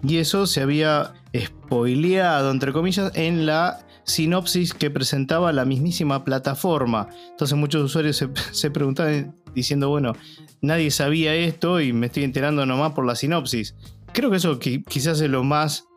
Y 0.03 0.17
eso 0.17 0.45
se 0.45 0.61
había 0.61 1.13
spoileado, 1.35 2.51
entre 2.51 2.71
comillas, 2.71 3.11
en 3.15 3.45
la 3.45 3.79
sinopsis 4.03 4.73
que 4.73 4.89
presentaba 4.89 5.51
la 5.51 5.65
mismísima 5.65 6.23
plataforma. 6.23 7.09
Entonces 7.31 7.57
muchos 7.57 7.83
usuarios 7.83 8.17
se, 8.17 8.29
se 8.51 8.71
preguntaban 8.71 9.35
diciendo, 9.53 9.89
bueno, 9.89 10.13
nadie 10.61 10.91
sabía 10.91 11.35
esto 11.35 11.81
y 11.81 11.93
me 11.93 12.07
estoy 12.07 12.23
enterando 12.23 12.65
nomás 12.65 12.93
por 12.93 13.05
la 13.05 13.15
sinopsis 13.15 13.75
creo 14.17 14.31
que 14.31 14.37
eso 14.37 14.57
quizás 14.57 15.21
es 15.21 15.29
lo 15.29 15.43
más 15.43 15.89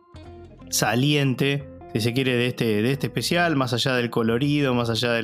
saliente, 0.69 1.67
si 1.91 2.01
se 2.01 2.13
quiere, 2.13 2.35
de 2.35 2.45
este, 2.45 2.83
de 2.83 2.91
este 2.91 3.07
especial, 3.07 3.55
más 3.55 3.73
allá 3.73 3.95
del 3.95 4.11
colorido, 4.11 4.75
más 4.75 4.91
allá 4.91 5.11
de, 5.13 5.23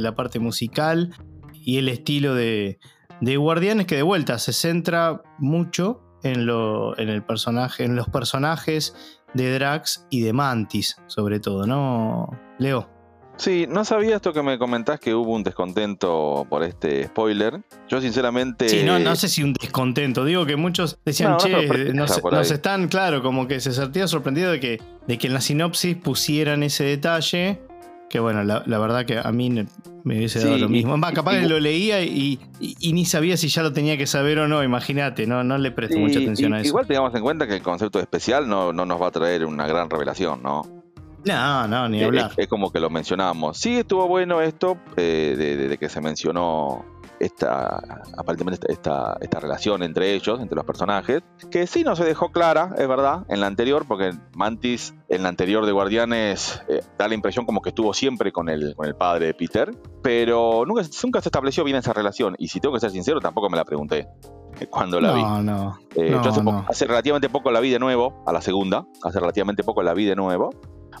la 0.00 0.14
parte 0.14 0.38
musical 0.38 1.14
y 1.52 1.76
el 1.76 1.90
estilo 1.90 2.34
de, 2.34 2.78
de 3.20 3.36
Guardianes, 3.36 3.86
que 3.86 3.96
de 3.96 4.02
vuelta 4.02 4.38
se 4.38 4.54
centra 4.54 5.20
mucho 5.36 6.00
en, 6.22 6.48
el 7.10 7.22
personaje, 7.24 7.84
en 7.84 7.94
los 7.94 8.08
personajes 8.08 8.94
de 9.34 9.52
Drax 9.52 10.06
y 10.08 10.22
de 10.22 10.32
Mantis, 10.32 10.96
sobre 11.08 11.40
todo, 11.40 11.66
¿no, 11.66 12.30
Leo? 12.58 12.88
Sí, 13.40 13.66
no 13.66 13.86
sabía 13.86 14.16
esto 14.16 14.34
que 14.34 14.42
me 14.42 14.58
comentás 14.58 15.00
que 15.00 15.14
hubo 15.14 15.32
un 15.32 15.42
descontento 15.42 16.46
por 16.50 16.62
este 16.62 17.06
spoiler. 17.06 17.62
Yo 17.88 17.98
sinceramente... 18.02 18.68
Sí, 18.68 18.82
no, 18.84 18.98
no 18.98 19.16
sé 19.16 19.30
si 19.30 19.42
un 19.42 19.54
descontento. 19.54 20.26
Digo 20.26 20.44
que 20.44 20.56
muchos 20.56 20.98
decían, 21.06 21.38
che, 21.38 21.94
nos, 21.94 22.50
están, 22.50 22.88
claro, 22.88 23.22
como 23.22 23.48
que 23.48 23.60
se 23.60 23.72
sentía 23.72 24.06
sorprendido 24.08 24.52
de 24.52 24.60
que, 24.60 24.82
de 25.06 25.16
que 25.16 25.28
en 25.28 25.32
la 25.32 25.40
sinopsis 25.40 25.96
pusieran 25.96 26.62
ese 26.62 26.84
detalle. 26.84 27.62
Que 28.10 28.20
bueno, 28.20 28.44
la, 28.44 28.78
verdad 28.78 29.06
que 29.06 29.18
a 29.18 29.32
mí 29.32 29.48
me 29.48 30.18
hubiese 30.18 30.40
dado 30.40 30.58
lo 30.58 30.68
mismo. 30.68 30.98
Más, 30.98 31.12
capaz 31.12 31.40
que 31.40 31.48
lo 31.48 31.58
leía 31.60 32.02
y, 32.02 32.38
ni 32.60 33.06
sabía 33.06 33.38
si 33.38 33.48
ya 33.48 33.62
lo 33.62 33.72
tenía 33.72 33.96
que 33.96 34.06
saber 34.06 34.38
o 34.40 34.48
no, 34.48 34.62
imagínate, 34.62 35.26
no, 35.26 35.44
no 35.44 35.56
le 35.56 35.70
presto 35.70 35.98
mucha 35.98 36.18
atención 36.18 36.52
a 36.52 36.60
eso. 36.60 36.68
Igual 36.68 36.86
tengamos 36.86 37.14
en 37.14 37.22
cuenta 37.22 37.46
que 37.46 37.54
el 37.54 37.62
concepto 37.62 38.00
especial 38.00 38.46
no, 38.46 38.74
no 38.74 38.84
nos 38.84 39.00
va 39.00 39.06
a 39.06 39.12
traer 39.12 39.46
una 39.46 39.66
gran 39.66 39.88
revelación, 39.88 40.42
¿no? 40.42 40.79
No, 41.24 41.68
no, 41.68 41.88
ni 41.88 42.02
hablar. 42.02 42.32
Es, 42.36 42.48
como 42.48 42.70
que 42.70 42.80
lo 42.80 42.90
mencionábamos. 42.90 43.58
Sí, 43.58 43.78
estuvo 43.78 44.06
bueno 44.08 44.40
esto 44.40 44.78
eh, 44.96 45.66
de, 45.68 45.78
que 45.78 45.88
se 45.88 46.00
mencionó 46.00 46.84
esta, 47.18 48.02
aparentemente 48.16 48.72
esta, 48.72 49.16
esta, 49.20 49.40
relación 49.40 49.82
entre 49.82 50.14
ellos, 50.14 50.40
entre 50.40 50.56
los 50.56 50.64
personajes, 50.64 51.22
que 51.50 51.66
sí 51.66 51.84
no 51.84 51.94
se 51.94 52.04
dejó 52.04 52.32
clara, 52.32 52.74
es 52.78 52.88
verdad, 52.88 53.26
en 53.28 53.40
la 53.40 53.46
anterior, 53.46 53.84
porque 53.86 54.12
Mantis 54.34 54.94
en 55.08 55.22
la 55.22 55.28
anterior 55.28 55.66
de 55.66 55.72
Guardianes 55.72 56.62
eh, 56.68 56.80
da 56.98 57.08
la 57.08 57.14
impresión 57.14 57.44
como 57.44 57.60
que 57.60 57.70
estuvo 57.70 57.92
siempre 57.92 58.32
con 58.32 58.48
el, 58.48 58.74
con 58.74 58.86
el 58.86 58.94
padre 58.94 59.26
de 59.26 59.34
Peter, 59.34 59.70
pero 60.02 60.64
nunca, 60.66 60.82
nunca 61.04 61.20
se 61.20 61.28
estableció 61.28 61.62
bien 61.62 61.76
esa 61.76 61.92
relación, 61.92 62.36
y 62.38 62.48
si 62.48 62.58
tengo 62.58 62.74
que 62.74 62.80
ser 62.80 62.90
sincero, 62.90 63.20
tampoco 63.20 63.50
me 63.50 63.58
la 63.58 63.64
pregunté 63.64 64.08
cuando 64.70 65.00
la 65.00 65.12
vi. 65.12 65.22
No, 65.22 65.42
no. 65.42 65.78
Eh, 65.94 66.10
yo 66.10 66.20
hace, 66.20 66.42
hace, 66.68 66.86
relativamente 66.86 67.28
poco 67.28 67.50
la 67.50 67.60
vi 67.60 67.70
de 67.70 67.78
nuevo, 67.78 68.22
a 68.26 68.32
la 68.32 68.40
segunda, 68.40 68.86
hace 69.02 69.20
relativamente 69.20 69.62
poco 69.62 69.82
la 69.82 69.94
vi 69.94 70.04
de 70.04 70.16
nuevo, 70.16 70.50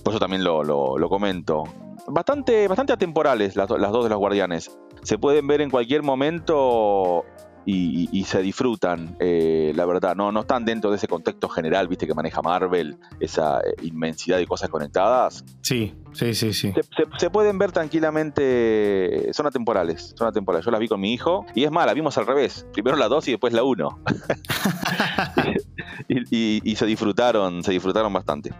por 0.02 0.12
eso 0.12 0.20
también 0.20 0.44
lo, 0.44 1.08
comento. 1.08 1.64
Bastante, 2.06 2.66
bastante 2.66 2.92
atemporales 2.92 3.56
las, 3.56 3.70
las, 3.70 3.92
dos 3.92 4.04
de 4.04 4.10
los 4.10 4.18
guardianes. 4.18 4.76
Se 5.02 5.18
pueden 5.18 5.46
ver 5.46 5.60
en 5.60 5.70
cualquier 5.70 6.02
momento 6.02 7.24
y, 7.66 8.24
se 8.24 8.42
disfrutan, 8.42 9.16
eh, 9.20 9.72
la 9.74 9.86
verdad. 9.86 10.16
No, 10.16 10.32
no 10.32 10.40
están 10.40 10.64
dentro 10.64 10.90
de 10.90 10.96
ese 10.96 11.08
contexto 11.08 11.48
general, 11.48 11.88
viste, 11.88 12.06
que 12.06 12.14
maneja 12.14 12.42
Marvel, 12.42 12.96
esa 13.20 13.60
eh, 13.60 13.74
inmensidad 13.82 14.38
de 14.38 14.46
cosas 14.46 14.68
conectadas. 14.68 15.44
Sí, 15.62 15.94
sí, 16.12 16.34
sí, 16.34 16.52
sí. 16.52 16.72
Se, 17.18 17.30
pueden 17.30 17.58
ver 17.58 17.72
tranquilamente, 17.72 19.30
son 19.32 19.46
atemporales, 19.46 20.14
son 20.16 20.28
atemporales. 20.28 20.64
Yo 20.64 20.70
las 20.70 20.80
vi 20.80 20.88
con 20.88 21.00
mi 21.00 21.12
hijo 21.12 21.46
y 21.54 21.64
es 21.64 21.70
más, 21.70 21.86
la 21.86 21.94
vimos 21.94 22.16
al 22.18 22.26
revés. 22.26 22.66
Primero 22.72 22.96
la 22.96 23.08
2 23.08 23.28
y 23.28 23.30
después 23.32 23.52
la 23.52 23.62
1. 23.62 23.98
y, 26.08 26.70
y 26.70 26.76
se 26.76 26.86
disfrutaron, 26.86 27.62
se 27.62 27.72
disfrutaron 27.72 28.12
bastante. 28.12 28.50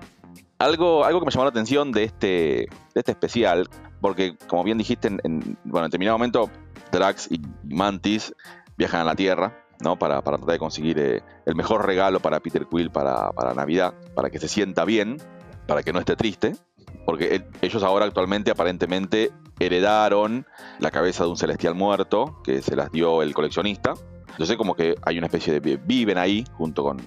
Algo, 0.60 1.06
algo 1.06 1.20
que 1.20 1.26
me 1.26 1.32
llamó 1.32 1.44
la 1.44 1.50
atención 1.50 1.90
de 1.90 2.04
este, 2.04 2.26
de 2.26 2.68
este 2.94 3.12
especial, 3.12 3.66
porque 4.02 4.36
como 4.46 4.62
bien 4.62 4.76
dijiste, 4.76 5.08
en, 5.08 5.56
bueno, 5.64 5.86
en 5.86 5.90
determinado 5.90 6.18
momento 6.18 6.50
Drax 6.92 7.32
y 7.32 7.40
Mantis 7.64 8.34
viajan 8.76 9.00
a 9.00 9.04
la 9.04 9.14
Tierra, 9.14 9.64
¿no? 9.80 9.98
Para, 9.98 10.20
para 10.20 10.36
tratar 10.36 10.52
de 10.52 10.58
conseguir 10.58 10.98
eh, 10.98 11.22
el 11.46 11.54
mejor 11.54 11.86
regalo 11.86 12.20
para 12.20 12.40
Peter 12.40 12.66
Quill 12.70 12.90
para, 12.90 13.32
para 13.32 13.54
Navidad, 13.54 13.94
para 14.14 14.28
que 14.28 14.38
se 14.38 14.48
sienta 14.48 14.84
bien, 14.84 15.16
para 15.66 15.82
que 15.82 15.94
no 15.94 15.98
esté 15.98 16.14
triste, 16.14 16.54
porque 17.06 17.42
ellos 17.62 17.82
ahora 17.82 18.04
actualmente 18.04 18.50
aparentemente 18.50 19.30
heredaron 19.60 20.46
la 20.78 20.90
cabeza 20.90 21.24
de 21.24 21.30
un 21.30 21.38
celestial 21.38 21.74
muerto 21.74 22.38
que 22.44 22.60
se 22.60 22.76
las 22.76 22.92
dio 22.92 23.22
el 23.22 23.32
coleccionista 23.32 23.94
entonces 24.30 24.56
como 24.56 24.74
que 24.74 24.94
hay 25.02 25.18
una 25.18 25.26
especie 25.26 25.60
de... 25.60 25.76
viven 25.76 26.18
ahí 26.18 26.44
junto 26.54 26.82
con, 26.82 26.98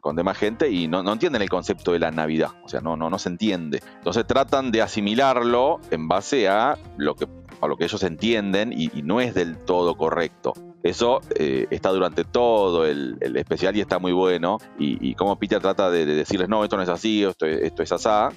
con, 0.00 0.16
demás 0.16 0.38
gente 0.38 0.70
y 0.70 0.88
no, 0.88 1.00
entienden 1.12 1.42
el 1.42 1.48
concepto 1.48 1.92
de 1.92 1.98
la 1.98 2.10
Navidad, 2.10 2.50
o 2.64 2.68
sea, 2.68 2.80
no, 2.80 2.96
no, 2.96 3.10
no 3.10 3.18
se 3.18 3.28
entiende. 3.28 3.82
Entonces 3.96 4.26
tratan 4.26 4.70
de 4.70 4.82
asimilarlo 4.82 5.80
en 5.90 6.08
base 6.08 6.48
a 6.48 6.78
lo 6.96 7.14
que, 7.14 7.26
a 7.60 7.66
lo 7.66 7.76
que 7.76 7.84
ellos 7.84 8.02
entienden 8.02 8.72
y, 8.72 8.90
no 9.02 9.20
es 9.20 9.34
del 9.34 9.58
todo 9.58 9.96
correcto. 9.96 10.54
Eso 10.84 11.22
eh, 11.34 11.66
está 11.70 11.88
durante 11.88 12.24
todo 12.24 12.84
el, 12.84 13.16
especial 13.36 13.74
y 13.74 13.80
está 13.80 13.98
muy 13.98 14.12
bueno. 14.12 14.58
Y, 14.78 15.14
como 15.14 15.38
Peter 15.38 15.58
trata 15.58 15.90
de, 15.90 16.04
decirles, 16.04 16.50
no, 16.50 16.62
esto 16.62 16.76
no 16.76 16.82
es 16.82 16.90
así, 16.90 17.24
esto, 17.24 17.46
esto 17.46 17.82
es 17.82 17.90
asá, 17.90 18.28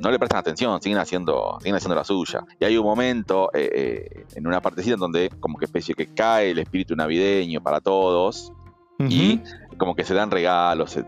no 0.00 0.10
le 0.10 0.18
prestan 0.18 0.40
atención, 0.40 0.82
siguen 0.82 0.98
haciendo, 0.98 1.56
siguen 1.60 1.76
haciendo 1.76 1.94
la 1.94 2.02
suya. 2.02 2.44
Y 2.58 2.64
hay 2.64 2.76
un 2.76 2.84
momento 2.84 3.50
eh, 3.54 3.70
eh, 3.72 4.26
en 4.34 4.48
una 4.48 4.60
partecita 4.60 4.94
en 4.94 5.00
donde 5.00 5.30
como 5.38 5.56
que 5.56 5.66
especie 5.66 5.94
que 5.94 6.12
cae 6.12 6.50
el 6.50 6.58
espíritu 6.58 6.96
navideño 6.96 7.62
para 7.62 7.80
todos 7.80 8.52
y 8.98 9.40
como 9.76 9.94
que 9.94 10.02
se 10.02 10.14
dan 10.14 10.32
regalos, 10.32 10.90
se, 10.90 11.04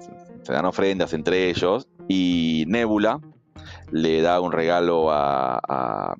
dan 0.53 0.65
ofrendas 0.67 1.13
entre 1.13 1.51
ellos 1.51 1.89
y 2.07 2.63
Nebula 2.69 3.19
le 3.91 4.23
da 4.23 4.41
un 4.41 4.53
regalo 4.53 5.09
a, 5.11 6.15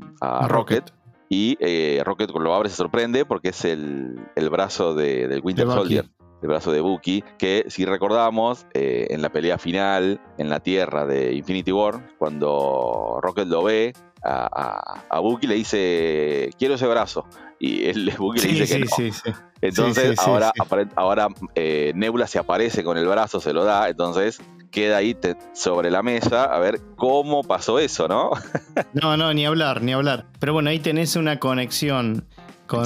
Rocket. 0.49 0.93
Y 1.31 1.57
eh, 1.61 2.03
Rocket 2.05 2.31
lo 2.31 2.53
abre 2.53 2.67
y 2.69 2.71
se 2.71 2.77
sorprende 2.77 3.25
porque 3.25 3.51
es 3.51 3.65
el, 3.65 4.21
brazo 4.51 4.95
del 4.95 5.41
Winter 5.43 5.67
Soldier 5.67 6.05
el 6.43 6.49
brazo 6.49 6.73
de 6.73 6.81
Bucky, 6.81 7.23
que 7.39 7.67
si 7.69 7.85
recordamos, 7.85 8.67
eh, 8.73 9.09
en 9.11 9.23
la 9.23 9.31
pelea 9.31 9.59
final 9.59 10.21
en 10.39 10.49
la 10.49 10.61
Tierra 10.61 11.07
de 11.07 11.35
Infinity 11.35 11.73
War, 11.73 12.15
cuando 12.19 13.19
Rocket 13.21 13.47
lo 13.47 13.63
ve, 13.65 13.93
a, 14.23 15.05
a, 15.09 15.21
Bucky 15.21 15.47
le 15.47 15.55
dice, 15.55 16.51
quiero 16.59 16.75
ese 16.75 16.87
brazo. 16.87 17.27
Y 17.59 17.87
él, 17.87 18.13
Bucky 18.19 18.41
le 18.41 18.61
dice 18.61 18.79
que 18.79 18.85
no. 18.85 19.35
Entonces 19.61 20.19
ahora, 20.19 20.53
ahora 20.97 21.29
eh, 21.55 21.93
Nebula 21.95 22.27
se 22.27 22.39
aparece 22.39 22.83
con 22.85 22.97
el 22.97 23.07
brazo, 23.07 23.41
se 23.41 23.53
lo 23.53 23.65
da, 23.65 23.89
entonces 23.89 24.41
queda 24.71 24.99
ahí 24.99 25.17
sobre 25.53 25.91
la 25.91 26.03
mesa 26.03 26.45
a 26.45 26.59
ver 26.61 26.81
cómo 26.97 27.43
pasó 27.43 27.79
eso, 27.79 28.09
¿no? 28.09 28.31
no, 28.93 29.17
no, 29.17 29.33
ni 29.33 29.47
hablar, 29.47 29.83
ni 29.83 29.93
hablar. 29.93 30.27
Pero 30.39 30.53
bueno, 30.53 30.71
ahí 30.71 30.79
tenés 30.79 31.17
una 31.17 31.39
conexión 31.39 32.27
con, 32.67 32.85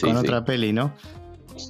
con 0.00 0.16
otra 0.16 0.44
peli, 0.44 0.72
¿no? 0.72 0.94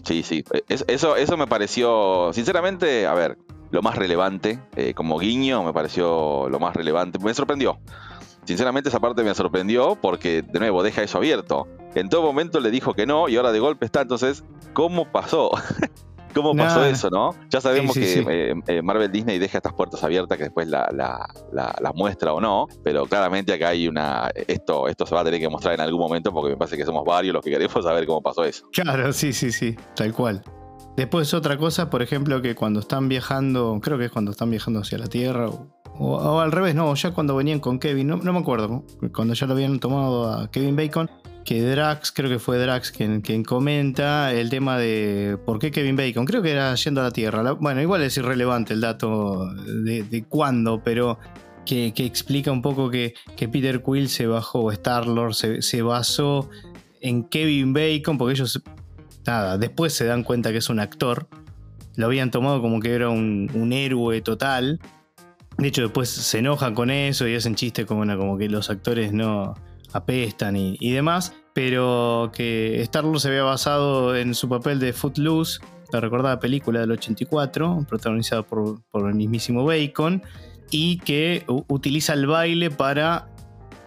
Sí, 0.04 0.22
sí. 0.22 0.44
eso, 0.68 1.16
eso 1.16 1.36
me 1.36 1.46
pareció, 1.46 2.30
sinceramente, 2.32 3.06
a 3.06 3.14
ver, 3.14 3.36
lo 3.70 3.82
más 3.82 3.96
relevante. 3.96 4.60
Eh, 4.76 4.94
como 4.94 5.18
guiño, 5.18 5.62
me 5.62 5.72
pareció 5.72 6.48
lo 6.48 6.58
más 6.60 6.74
relevante. 6.74 7.18
Me 7.18 7.34
sorprendió. 7.34 7.78
Sinceramente, 8.44 8.88
esa 8.88 9.00
parte 9.00 9.22
me 9.22 9.34
sorprendió 9.34 9.96
porque, 10.00 10.42
de 10.42 10.58
nuevo, 10.60 10.82
deja 10.82 11.02
eso 11.02 11.18
abierto. 11.18 11.66
En 11.94 12.08
todo 12.08 12.22
momento 12.22 12.60
le 12.60 12.70
dijo 12.70 12.94
que 12.94 13.06
no 13.06 13.28
y 13.28 13.36
ahora 13.36 13.52
de 13.52 13.58
golpe 13.58 13.86
está. 13.86 14.02
Entonces, 14.02 14.44
¿cómo 14.72 15.10
pasó? 15.10 15.50
cómo 16.34 16.54
pasó 16.54 16.84
eso, 16.84 17.08
¿no? 17.10 17.34
Ya 17.48 17.60
sabemos 17.60 17.94
que 17.94 18.20
eh, 18.20 18.54
eh, 18.66 18.82
Marvel 18.82 19.10
Disney 19.10 19.38
deja 19.38 19.58
estas 19.58 19.72
puertas 19.72 20.02
abiertas 20.04 20.36
que 20.36 20.44
después 20.44 20.68
las 20.68 20.92
la, 20.92 21.92
muestra 21.94 22.32
o 22.32 22.40
no, 22.40 22.66
pero 22.82 23.06
claramente 23.06 23.52
acá 23.52 23.68
hay 23.68 23.88
una. 23.88 24.30
Esto, 24.34 24.88
esto 24.88 25.06
se 25.06 25.14
va 25.14 25.22
a 25.22 25.24
tener 25.24 25.40
que 25.40 25.48
mostrar 25.48 25.74
en 25.74 25.80
algún 25.80 26.00
momento 26.00 26.32
porque 26.32 26.50
me 26.50 26.56
parece 26.56 26.76
que 26.76 26.84
somos 26.84 27.04
varios 27.04 27.32
los 27.32 27.42
que 27.42 27.50
queremos 27.50 27.72
saber 27.84 28.06
cómo 28.06 28.20
pasó 28.20 28.44
eso. 28.44 28.66
Claro, 28.72 29.12
sí, 29.12 29.32
sí, 29.32 29.52
sí, 29.52 29.76
tal 29.94 30.12
cual. 30.12 30.42
Después 30.96 31.34
otra 31.34 31.56
cosa, 31.56 31.90
por 31.90 32.02
ejemplo, 32.02 32.40
que 32.40 32.54
cuando 32.54 32.80
están 32.80 33.08
viajando, 33.08 33.80
creo 33.82 33.98
que 33.98 34.06
es 34.06 34.12
cuando 34.12 34.30
están 34.30 34.50
viajando 34.50 34.80
hacia 34.80 34.98
la 34.98 35.08
Tierra, 35.08 35.48
o, 35.98 36.40
al 36.40 36.52
revés, 36.52 36.74
no, 36.74 36.94
ya 36.94 37.12
cuando 37.12 37.36
venían 37.36 37.60
con 37.60 37.78
Kevin, 37.78 38.08
no, 38.08 38.16
no 38.16 38.32
me 38.32 38.38
acuerdo, 38.38 38.84
cuando 39.14 39.34
ya 39.34 39.46
lo 39.46 39.54
habían 39.54 39.78
tomado 39.78 40.32
a 40.32 40.50
Kevin 40.50 40.76
Bacon, 40.76 41.10
que 41.44 41.62
Drax, 41.62 42.10
creo 42.12 42.30
que 42.30 42.38
fue 42.38 42.58
Drax 42.58 42.90
quien, 42.90 43.44
comenta 43.44 44.32
el 44.32 44.48
tema 44.48 44.78
de 44.78 45.38
por 45.44 45.58
qué 45.58 45.70
Kevin 45.70 45.94
Bacon, 45.94 46.24
creo 46.24 46.42
que 46.42 46.52
era 46.52 46.74
yendo 46.74 47.02
a 47.02 47.04
la 47.04 47.10
Tierra. 47.10 47.52
bueno, 47.52 47.82
igual 47.82 48.02
es 48.02 48.16
irrelevante 48.16 48.72
el 48.72 48.80
dato 48.80 49.46
de, 49.54 50.24
cuándo, 50.28 50.82
pero 50.82 51.18
que, 51.66 51.92
explica 51.96 52.50
un 52.50 52.62
poco 52.62 52.90
que, 52.90 53.14
Peter 53.36 53.82
Quill 53.82 54.08
se 54.08 54.26
bajó, 54.26 54.60
o 54.60 54.72
Star-Lord 54.72 55.34
se, 55.34 55.82
basó 55.82 56.48
en 57.00 57.24
Kevin 57.24 57.74
Bacon, 57.74 58.16
porque 58.16 58.32
ellos, 58.32 58.62
nada, 59.26 59.58
después 59.58 59.92
se 59.92 60.06
dan 60.06 60.22
cuenta 60.24 60.50
que 60.50 60.58
es 60.58 60.70
un 60.70 60.80
actor. 60.80 61.28
Lo 61.96 62.06
habían 62.06 62.30
tomado 62.30 62.60
como 62.60 62.80
que 62.80 62.92
era 62.92 63.10
un, 63.10 63.72
héroe 63.72 64.20
total. 64.22 64.80
De 65.58 65.68
hecho, 65.68 65.82
después 65.82 66.08
se 66.08 66.38
enojan 66.38 66.74
con 66.74 66.90
eso 66.90 67.28
y 67.28 67.36
hacen 67.36 67.54
chistes 67.54 67.84
como, 67.84 68.04
como 68.16 68.38
que 68.38 68.48
los 68.48 68.70
actores 68.70 69.12
no 69.12 69.54
apestan 69.94 70.56
y, 70.56 70.90
demás, 70.90 71.34
pero 71.54 72.30
que 72.34 72.82
Star-Lord 72.82 73.20
se 73.20 73.28
había 73.28 73.44
basado 73.44 74.14
en 74.16 74.34
su 74.34 74.48
papel 74.48 74.80
de 74.80 74.92
Footloose, 74.92 75.60
la 75.92 76.00
recordada 76.00 76.40
película 76.40 76.80
del 76.80 76.90
84, 76.90 77.86
protagonizada 77.88 78.42
por, 78.42 78.82
el 78.94 79.14
mismísimo 79.14 79.64
Bacon, 79.64 80.22
y 80.70 80.98
que 80.98 81.44
utiliza 81.68 82.14
el 82.14 82.26
baile 82.26 82.70
para 82.70 83.28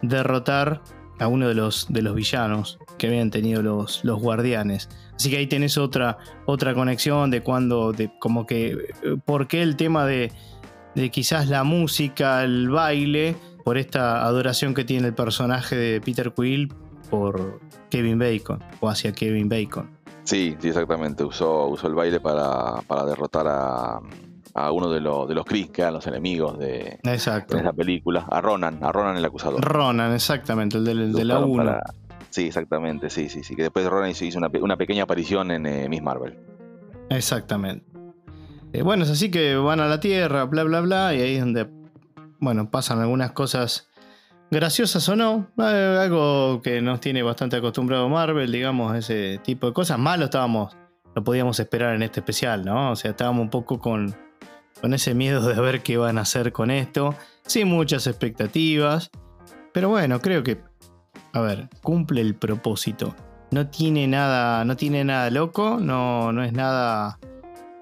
derrotar 0.02 0.82
a 1.20 1.28
uno 1.28 1.50
de 1.50 1.56
los, 1.56 1.88
de 1.90 2.02
los 2.02 2.16
villanos 2.16 2.80
que 2.98 3.08
habían 3.08 3.30
tenido 3.30 3.62
los, 3.62 4.06
los 4.06 4.20
guardianes. 4.20 4.88
Así 5.14 5.30
que 5.30 5.38
ahí 5.38 5.48
tenés 5.48 5.78
otra, 5.78 6.20
otra 6.46 6.74
conexión 6.74 7.32
de 7.32 7.42
cuando, 7.42 7.92
de 7.92 8.12
como 8.20 8.46
que, 8.46 8.68
eh, 9.04 9.18
por 9.26 9.48
qué 9.48 9.62
el 9.62 9.76
tema 9.76 10.06
de, 10.06 10.32
de 10.96 11.10
quizás 11.10 11.50
la 11.50 11.66
música, 11.66 12.44
el 12.44 12.70
baile, 12.70 13.36
por 13.68 13.78
esta 13.78 14.24
adoración 14.24 14.74
que 14.74 14.86
tiene 14.86 15.08
el 15.10 15.14
personaje 15.14 15.76
de 15.76 16.00
Peter 16.00 16.32
Quill 16.34 16.74
por 17.10 17.60
Kevin 17.90 18.18
Bacon 18.18 18.64
o 18.80 18.88
hacia 18.88 19.12
Kevin 19.12 19.50
Bacon. 19.50 19.90
Sí, 20.24 20.56
sí, 20.58 20.70
exactamente. 20.70 21.26
Usó, 21.26 21.68
usó 21.68 21.88
el 21.88 21.94
baile 21.94 22.22
para, 22.22 22.82
derrotar 23.06 23.46
a, 23.50 24.72
uno 24.72 24.90
de, 24.90 25.02
los 25.02 25.28
de 25.28 25.36
los 25.36 25.44
Kree, 25.44 25.68
que 25.68 25.82
eran 25.82 25.96
los 25.96 26.08
enemigos 26.08 26.58
de, 26.58 26.98
Exacto. 27.04 27.58
esa 27.58 27.74
película. 27.74 28.26
A 28.32 28.40
Ronan, 28.40 28.82
a 28.82 28.94
Ronan 28.94 29.18
el 29.18 29.26
acusador. 29.26 29.60
Ronan, 29.62 30.14
exactamente, 30.14 30.78
el 30.78 31.12
de, 31.12 31.26
la 31.26 31.40
1. 31.40 31.78
Sí, 32.30 32.48
exactamente, 32.48 33.10
sí, 33.10 33.28
sí, 33.28 33.44
sí. 33.44 33.54
Que 33.54 33.64
después 33.64 33.86
Ronan 33.86 34.12
hizo 34.12 34.38
una, 34.38 34.50
una 34.62 34.78
pequeña 34.78 35.04
aparición 35.04 35.52
en 35.52 35.66
eh, 35.66 35.90
Miss 35.90 36.02
Marvel. 36.02 36.38
Exactamente. 37.10 37.86
Eh, 38.72 38.82
bueno, 38.82 39.04
es 39.04 39.10
así 39.10 39.30
que 39.30 39.58
van 39.58 39.82
a 39.82 39.88
la 39.88 40.00
Tierra, 40.00 40.46
bla, 40.46 40.64
bla, 40.64 40.80
bla, 40.80 41.14
y 41.14 41.20
ahí 41.20 41.36
es 41.36 41.42
donde 41.42 41.68
bueno, 42.40 42.70
pasan 42.70 43.00
algunas 43.00 43.32
cosas 43.32 43.90
graciosas 44.50 45.08
o 45.10 45.16
no. 45.16 45.48
Eh, 45.58 45.98
algo 46.02 46.62
que 46.62 46.82
nos 46.82 47.00
tiene 47.02 47.24
bastante 47.24 47.58
acostumbrado 47.58 48.08
Marvel, 48.10 48.52
digamos, 48.52 48.96
ese 48.96 49.40
tipo 49.44 49.68
de 49.68 49.74
cosas. 49.74 50.00
Malo 50.00 50.26
estábamos, 50.26 50.76
lo 51.16 51.24
podíamos 51.24 51.60
esperar 51.60 51.96
en 51.96 52.04
este 52.04 52.20
especial, 52.20 52.66
¿no? 52.66 52.92
O 52.92 52.96
sea, 52.96 53.12
estábamos 53.12 53.42
un 53.44 53.50
poco 53.50 53.80
con, 53.80 54.16
con 54.82 54.94
ese 54.94 55.14
miedo 55.14 55.42
de 55.42 55.60
ver 55.60 55.82
qué 55.82 55.98
van 55.98 56.18
a 56.18 56.22
hacer 56.22 56.52
con 56.52 56.72
esto. 56.72 57.16
Sin 57.46 57.68
muchas 57.68 58.08
expectativas. 58.08 59.10
Pero 59.74 59.90
bueno, 59.90 60.20
creo 60.22 60.44
que, 60.44 60.60
a 61.34 61.42
ver, 61.42 61.70
cumple 61.82 62.22
el 62.22 62.36
propósito. 62.36 63.16
No 63.52 63.68
tiene 63.68 64.08
nada, 64.08 64.66
no 64.66 64.76
tiene 64.76 65.06
nada 65.06 65.30
loco, 65.30 65.78
no, 65.80 66.34
no 66.34 66.44
es 66.44 66.52
nada, 66.52 67.18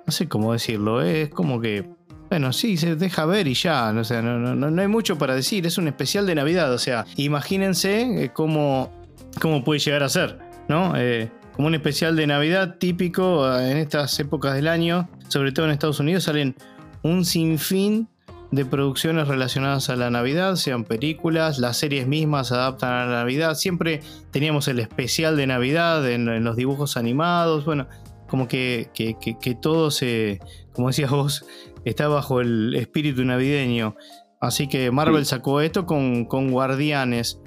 no 0.05 0.12
sé 0.12 0.27
cómo 0.29 0.53
decirlo, 0.53 1.01
es 1.01 1.29
como 1.29 1.59
que 1.59 1.94
bueno, 2.36 2.51
sí, 2.51 2.75
se 2.75 2.98
deja 2.98 3.25
ver 3.25 3.48
y 3.48 3.54
ya, 3.54 3.94
sea, 4.04 4.22
no, 4.22 4.38
no, 4.38 4.70
no, 4.70 4.82
hay 4.82 4.89
mucho 4.89 5.18
para 5.18 5.34
decir, 5.36 5.65
es 5.65 5.77
un 5.77 5.88
especial 5.88 6.25
de 6.25 6.36
Navidad, 6.36 6.74
o 6.74 6.77
sea, 6.77 7.06
imagínense 7.15 8.25
eh, 8.25 8.32
cómo, 8.34 8.92
cómo 9.39 9.63
puede 9.63 9.80
llegar 9.80 10.04
a 10.04 10.10
ser, 10.10 10.38
¿no? 10.68 10.98
Eh, 10.98 11.32
como 11.54 11.70
un 11.70 11.75
especial 11.75 12.18
de 12.18 12.27
Navidad 12.27 12.75
típico 12.77 13.50
eh, 13.50 13.72
en 13.72 13.77
estas 13.77 14.20
épocas 14.20 14.54
del 14.54 14.68
año, 14.68 15.08
sobre 15.30 15.54
todo 15.54 15.65
en 15.65 15.72
Estados 15.72 16.01
Unidos, 16.01 16.25
salen 16.25 16.58
un 17.04 17.24
sinfín 17.24 18.10
de 18.51 18.65
producciones 18.65 19.30
relacionadas 19.30 19.89
a 19.89 19.96
la 19.96 20.10
Navidad, 20.10 20.58
sean 20.58 20.84
películas, 20.84 21.58
las 21.58 21.77
series 21.77 22.06
mismas 22.06 22.50
se 22.50 22.56
adaptan 22.56 22.92
a 22.92 23.06
la 23.06 23.12
Navidad, 23.20 23.56
siempre 23.56 24.01
teníamos 24.32 24.68
el 24.68 24.80
especial 24.80 25.38
de 25.38 25.48
Navidad 25.48 26.06
en, 26.12 26.44
los 26.44 26.58
dibujos 26.58 26.98
animados, 26.98 27.63
bueno, 27.63 27.88
como 28.27 28.50
que, 28.50 28.89
que, 28.94 29.15
que 29.18 29.56
todo 29.56 29.89
se, 29.89 30.42
como 30.74 30.89
decías 30.89 31.10
vos, 31.10 31.46
está 31.86 32.08
bajo 32.08 32.42
el 32.42 32.75
espíritu 32.75 33.24
navideño. 33.24 33.96
Así 34.42 34.68
que 34.68 34.92
Marvel 34.92 35.25
sacó 35.25 35.62
esto 35.62 35.86
con, 35.86 36.25
con, 36.25 36.51
Guardianes. 36.51 37.39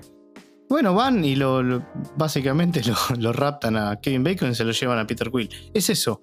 Bueno, 0.69 0.95
van 0.95 1.25
y 1.25 1.37
lo, 1.37 1.83
básicamente 2.17 2.83
lo, 3.19 3.33
raptan 3.33 3.77
a 3.77 4.01
Kevin 4.01 4.25
Bacon 4.25 4.51
y 4.51 4.55
se 4.55 4.65
lo 4.65 4.73
llevan 4.73 4.99
a 4.99 5.07
Peter 5.07 5.31
Quill. 5.31 5.51
Es 5.75 5.91
eso. 5.91 6.23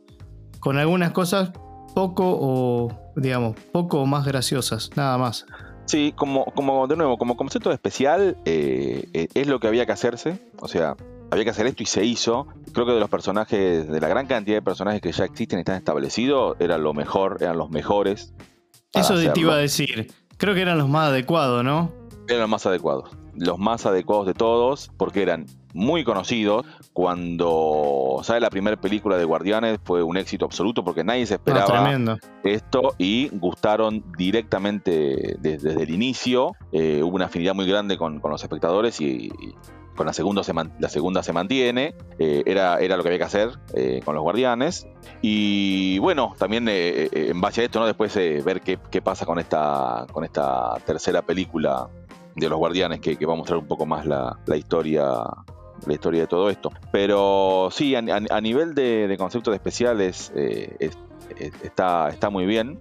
Con 0.60 0.78
algunas 0.78 1.12
cosas 1.12 1.52
poco 1.94 2.24
o, 2.26 3.12
digamos, 3.16 3.56
poco 3.72 4.02
o 4.02 4.06
más 4.06 4.26
graciosas, 4.26 4.90
nada 4.96 5.18
más. 5.18 5.46
Sí, 5.86 6.14
como, 6.16 6.46
como 6.46 6.88
de 6.88 6.96
nuevo, 6.96 7.18
como 7.18 7.38
concepto 7.38 7.72
especial, 7.72 8.38
eh, 8.46 9.08
eh, 9.14 9.28
es 9.34 9.48
lo 9.48 9.60
que 9.60 9.68
había 9.68 9.86
que 9.86 9.92
hacerse. 9.92 10.40
O 10.60 10.68
sea, 10.68 10.96
había 11.36 11.46
que 11.46 11.52
hacer 11.52 11.68
esto 11.68 11.84
y 11.84 11.86
se 11.86 12.04
hizo. 12.04 12.48
Creo 12.74 12.86
que 12.86 12.94
de 12.94 13.00
los 13.00 13.10
personajes, 13.10 13.90
de 13.90 14.00
la 14.00 14.08
gran 14.08 14.26
cantidad 14.26 14.58
de 14.58 14.62
personajes 14.62 15.02
que 15.02 15.12
ya 15.12 15.26
existen 15.26 15.60
y 15.60 15.62
están 15.62 15.76
establecidos, 15.76 16.56
eran 16.60 16.84
lo 16.84 16.94
mejor, 16.94 17.38
eran 17.42 17.58
los 17.58 17.70
mejores. 17.70 18.34
Eso 18.94 19.16
te 19.16 19.40
iba 19.40 19.54
a 19.54 19.58
decir. 19.58 20.12
Creo 20.38 20.54
que 20.54 20.62
eran 20.62 20.78
los 20.78 20.90
más 20.90 21.10
adecuados, 21.10 21.64
¿no? 21.64 21.92
Eran 22.28 22.42
los 22.42 22.50
más 22.50 22.66
adecuados. 22.66 23.10
Los 23.36 23.60
más 23.60 23.86
adecuados 23.86 24.26
de 24.28 24.34
todos, 24.34 24.90
porque 24.98 25.22
eran 25.22 25.46
muy 25.74 26.06
conocidos. 26.06 26.66
Cuando 26.94 28.22
sale 28.24 28.40
la 28.40 28.50
primera 28.50 28.78
película 28.78 29.18
de 29.18 29.26
Guardianes 29.26 29.80
fue 29.84 30.02
un 30.04 30.16
éxito 30.16 30.46
absoluto 30.46 30.86
porque 30.86 31.04
nadie 31.04 31.26
se 31.26 31.34
Ah, 31.34 31.38
esperaba 31.38 32.18
esto 32.46 32.96
y 32.98 33.30
gustaron 33.34 34.06
directamente 34.18 35.36
desde, 35.40 35.84
el 35.84 35.90
inicio. 35.90 36.54
Eh, 36.72 37.02
hubo 37.04 37.16
una 37.16 37.26
afinidad 37.26 37.54
muy 37.54 37.68
grande 37.68 37.98
con, 37.98 38.22
con 38.22 38.32
los 38.32 38.42
espectadores 38.42 39.02
y, 39.02 39.28
y 39.28 39.56
con 39.96 40.06
la 40.06 40.14
segunda 40.14 40.44
se, 40.44 40.54
man- 40.54 40.74
la 40.80 40.90
segunda 40.90 41.24
se 41.24 41.34
mantiene. 41.34 41.96
Eh, 42.20 42.44
era, 42.46 42.80
era 42.80 42.98
lo 42.98 43.04
que 43.04 43.10
había 43.10 43.20
que 43.20 43.24
hacer 43.26 43.50
eh, 43.74 44.02
con 44.04 44.16
los 44.16 44.24
guardianes. 44.24 44.88
Y 45.22 45.98
bueno, 46.00 46.34
también 46.38 46.68
eh, 46.70 47.10
en 47.12 47.42
base 47.42 47.62
a 47.62 47.64
esto, 47.66 47.80
¿no? 47.80 47.86
después 47.86 48.16
ver 48.42 48.62
qué, 48.62 48.78
qué 48.92 49.02
pasa 49.02 49.26
con 49.26 49.40
esta, 49.40 50.06
con 50.12 50.24
esta 50.24 50.76
tercera 50.86 51.22
película 51.22 51.88
de 52.36 52.50
los 52.50 52.58
guardianes 52.60 53.00
que, 53.00 53.16
va 53.26 53.34
a 53.34 53.38
mostrar 53.38 53.60
un 53.60 53.68
poco 53.68 53.86
más 53.86 54.06
la, 54.06 54.38
la 54.46 54.58
historia 54.58 55.06
la 55.86 55.94
historia 55.94 56.22
de 56.22 56.28
todo 56.28 56.50
esto. 56.50 56.72
Pero 56.92 57.68
sí, 57.72 57.96
a, 57.96 58.02
nivel 58.42 58.74
de, 58.76 59.08
de 59.08 59.18
conceptos 59.18 59.54
especiales 59.54 60.32
eh, 60.36 60.76
es- 60.80 60.98
es- 61.38 61.54
está, 61.64 62.10
está 62.10 62.30
muy 62.30 62.46
bien. 62.46 62.80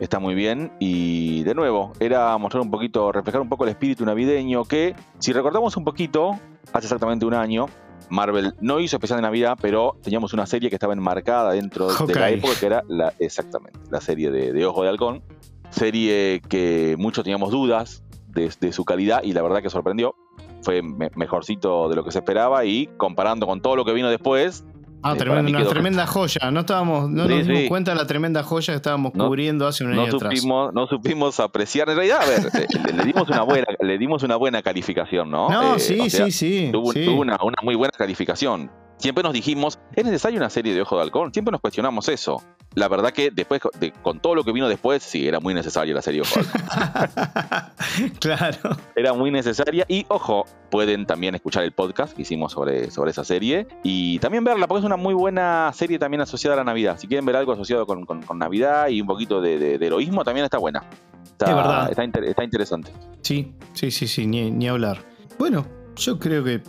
Está 0.00 0.18
muy 0.18 0.34
bien. 0.34 0.72
Y 0.80 1.42
de 1.44 1.54
nuevo, 1.54 1.92
era 2.00 2.36
mostrar 2.38 2.62
un 2.62 2.70
poquito, 2.70 3.12
reflejar 3.12 3.40
un 3.40 3.48
poco 3.48 3.64
el 3.64 3.70
espíritu 3.70 4.04
navideño 4.04 4.64
que, 4.64 4.94
si 5.18 5.32
recordamos 5.32 5.76
un 5.76 5.84
poquito, 5.84 6.32
hace 6.72 6.86
exactamente 6.86 7.24
un 7.26 7.34
año, 7.34 7.66
Marvel 8.10 8.54
no 8.60 8.80
hizo 8.80 8.96
especial 8.96 9.18
de 9.18 9.22
Navidad, 9.22 9.56
pero 9.60 9.96
teníamos 10.02 10.32
una 10.34 10.46
serie 10.46 10.68
que 10.68 10.76
estaba 10.76 10.92
enmarcada 10.92 11.52
dentro 11.52 11.86
de 12.06 12.14
la 12.14 12.30
época, 12.38 12.54
que 12.60 12.66
era 12.66 12.82
la, 12.88 13.12
exactamente, 13.18 13.78
la 13.90 14.00
serie 14.00 14.30
de, 14.30 14.52
de 14.52 14.66
Ojo 14.66 14.82
de 14.82 14.88
Halcón. 14.90 15.22
Serie 15.70 16.40
que 16.48 16.94
muchos 16.98 17.24
teníamos 17.24 17.50
dudas 17.50 18.02
de, 18.28 18.52
de 18.60 18.72
su 18.72 18.84
calidad 18.84 19.22
y 19.22 19.32
la 19.32 19.42
verdad 19.42 19.62
que 19.62 19.70
sorprendió. 19.70 20.14
Fue 20.62 20.82
me- 20.82 21.10
mejorcito 21.14 21.88
de 21.88 21.96
lo 21.96 22.04
que 22.04 22.10
se 22.12 22.18
esperaba 22.18 22.64
y 22.64 22.88
comparando 22.96 23.46
con 23.46 23.60
todo 23.60 23.74
lo 23.76 23.84
que 23.84 23.92
vino 23.92 24.08
después, 24.08 24.64
Ah, 25.06 25.14
tremenda, 25.16 25.58
una 25.60 25.68
tremenda 25.68 26.06
joya. 26.06 26.50
No 26.50 26.60
estábamos, 26.60 27.10
no 27.10 27.24
Sí, 27.26 27.34
nos 27.34 27.46
dimos 27.46 27.62
sí. 27.62 27.68
cuenta 27.68 27.90
de 27.92 27.96
la 27.98 28.06
tremenda 28.06 28.42
joya 28.42 28.72
que 28.72 28.76
estábamos 28.76 29.14
No- 29.14 29.26
cubriendo 29.26 29.66
hace 29.66 29.84
un 29.84 29.92
año 29.92 30.06
no 30.06 30.16
atrás. 30.16 30.38
supimos, 30.38 30.72
no 30.74 30.86
supimos 30.86 31.40
apreciar. 31.40 31.88
En 31.90 31.96
realidad, 31.96 32.20
a 32.22 32.26
ver, 32.26 32.50
le, 32.54 32.92
le 32.94 33.04
dimos 33.04 33.28
una 33.28 33.42
buena, 33.42 33.66
le 33.80 33.98
dimos 33.98 34.22
una 34.22 34.36
buena 34.36 34.62
calificación, 34.62 35.30
¿no? 35.30 35.48
No, 35.50 35.74
Eh, 35.76 35.78
sí, 35.78 36.00
o 36.00 36.08
sea, 36.08 36.24
sí, 36.26 36.32
sí. 36.32 36.68
Tuvo, 36.72 36.92
sí. 36.92 37.04
tuvo 37.04 37.20
una, 37.20 37.36
una 37.42 37.56
muy 37.62 37.74
buena 37.74 37.92
calificación. 37.96 38.70
Siempre 38.96 39.22
nos 39.24 39.32
dijimos, 39.32 39.78
¿es 39.94 40.04
necesaria 40.04 40.38
una 40.38 40.48
serie 40.48 40.72
de 40.72 40.80
Ojo 40.82 40.96
de 40.96 41.02
Halcón? 41.02 41.32
Siempre 41.34 41.52
nos 41.52 41.60
cuestionamos 41.60 42.08
eso. 42.08 42.40
La 42.74 42.88
verdad 42.88 43.12
que 43.12 43.30
después, 43.30 43.60
de- 43.78 43.92
con 43.92 44.18
todo 44.20 44.34
lo 44.34 44.42
que 44.44 44.50
vino 44.52 44.68
después, 44.68 45.02
sí, 45.02 45.28
era 45.28 45.38
muy 45.40 45.54
necesaria 45.54 45.94
la 45.94 46.02
serie 46.02 46.22
claro. 48.20 48.76
Era 48.96 49.12
muy 49.12 49.30
necesaria. 49.30 49.84
Y 49.88 50.04
ojo, 50.08 50.44
pueden 50.70 51.06
también 51.06 51.34
escuchar 51.34 51.64
el 51.64 51.72
podcast 51.72 52.14
que 52.14 52.22
hicimos 52.22 52.52
sobre, 52.52 52.90
sobre 52.90 53.10
esa 53.10 53.24
serie. 53.24 53.66
Y 53.82 54.18
también 54.18 54.44
verla, 54.44 54.66
porque 54.66 54.80
es 54.80 54.84
una 54.86 54.96
muy 54.96 55.14
buena 55.14 55.70
serie 55.74 55.98
también 55.98 56.20
asociada 56.20 56.54
a 56.54 56.56
la 56.58 56.64
Navidad. 56.64 56.98
Si 56.98 57.06
quieren 57.06 57.24
ver 57.26 57.36
algo 57.36 57.52
asociado 57.52 57.86
con, 57.86 58.04
con- 58.06 58.22
con 58.22 58.38
Navidad 58.38 58.88
y 58.88 59.00
un 59.00 59.06
poquito 59.06 59.40
de, 59.40 59.58
de- 59.58 59.78
de 59.78 59.86
heroísmo, 59.86 60.24
también 60.24 60.44
está 60.44 60.58
buena. 60.58 60.82
Está, 61.24 61.46
Es 61.50 61.56
verdad. 61.56 61.90
Está, 61.90 62.04
inter- 62.04 62.24
está 62.24 62.44
interesante. 62.44 62.90
Sí, 63.22 63.54
sí, 63.72 63.90
sí, 63.90 64.06
sí, 64.06 64.26
ni, 64.26 64.50
ni 64.50 64.68
hablar. 64.68 64.98
Bueno, 65.38 65.66
yo 65.96 66.18
creo 66.18 66.44
que, 66.44 66.60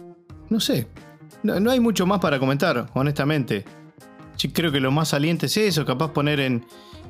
no 0.49 0.59
sé, 0.59 0.87
no, 1.43 1.59
no 1.59 1.71
hay 1.71 1.79
mucho 1.79 2.05
más 2.05 2.19
para 2.19 2.39
comentar, 2.39 2.87
honestamente. 2.93 3.65
Yo 4.37 4.49
creo 4.53 4.71
que 4.71 4.79
lo 4.79 4.91
más 4.91 5.09
saliente 5.09 5.45
es 5.47 5.57
eso, 5.57 5.85
capaz 5.85 6.11
poner 6.11 6.39
en, 6.39 6.65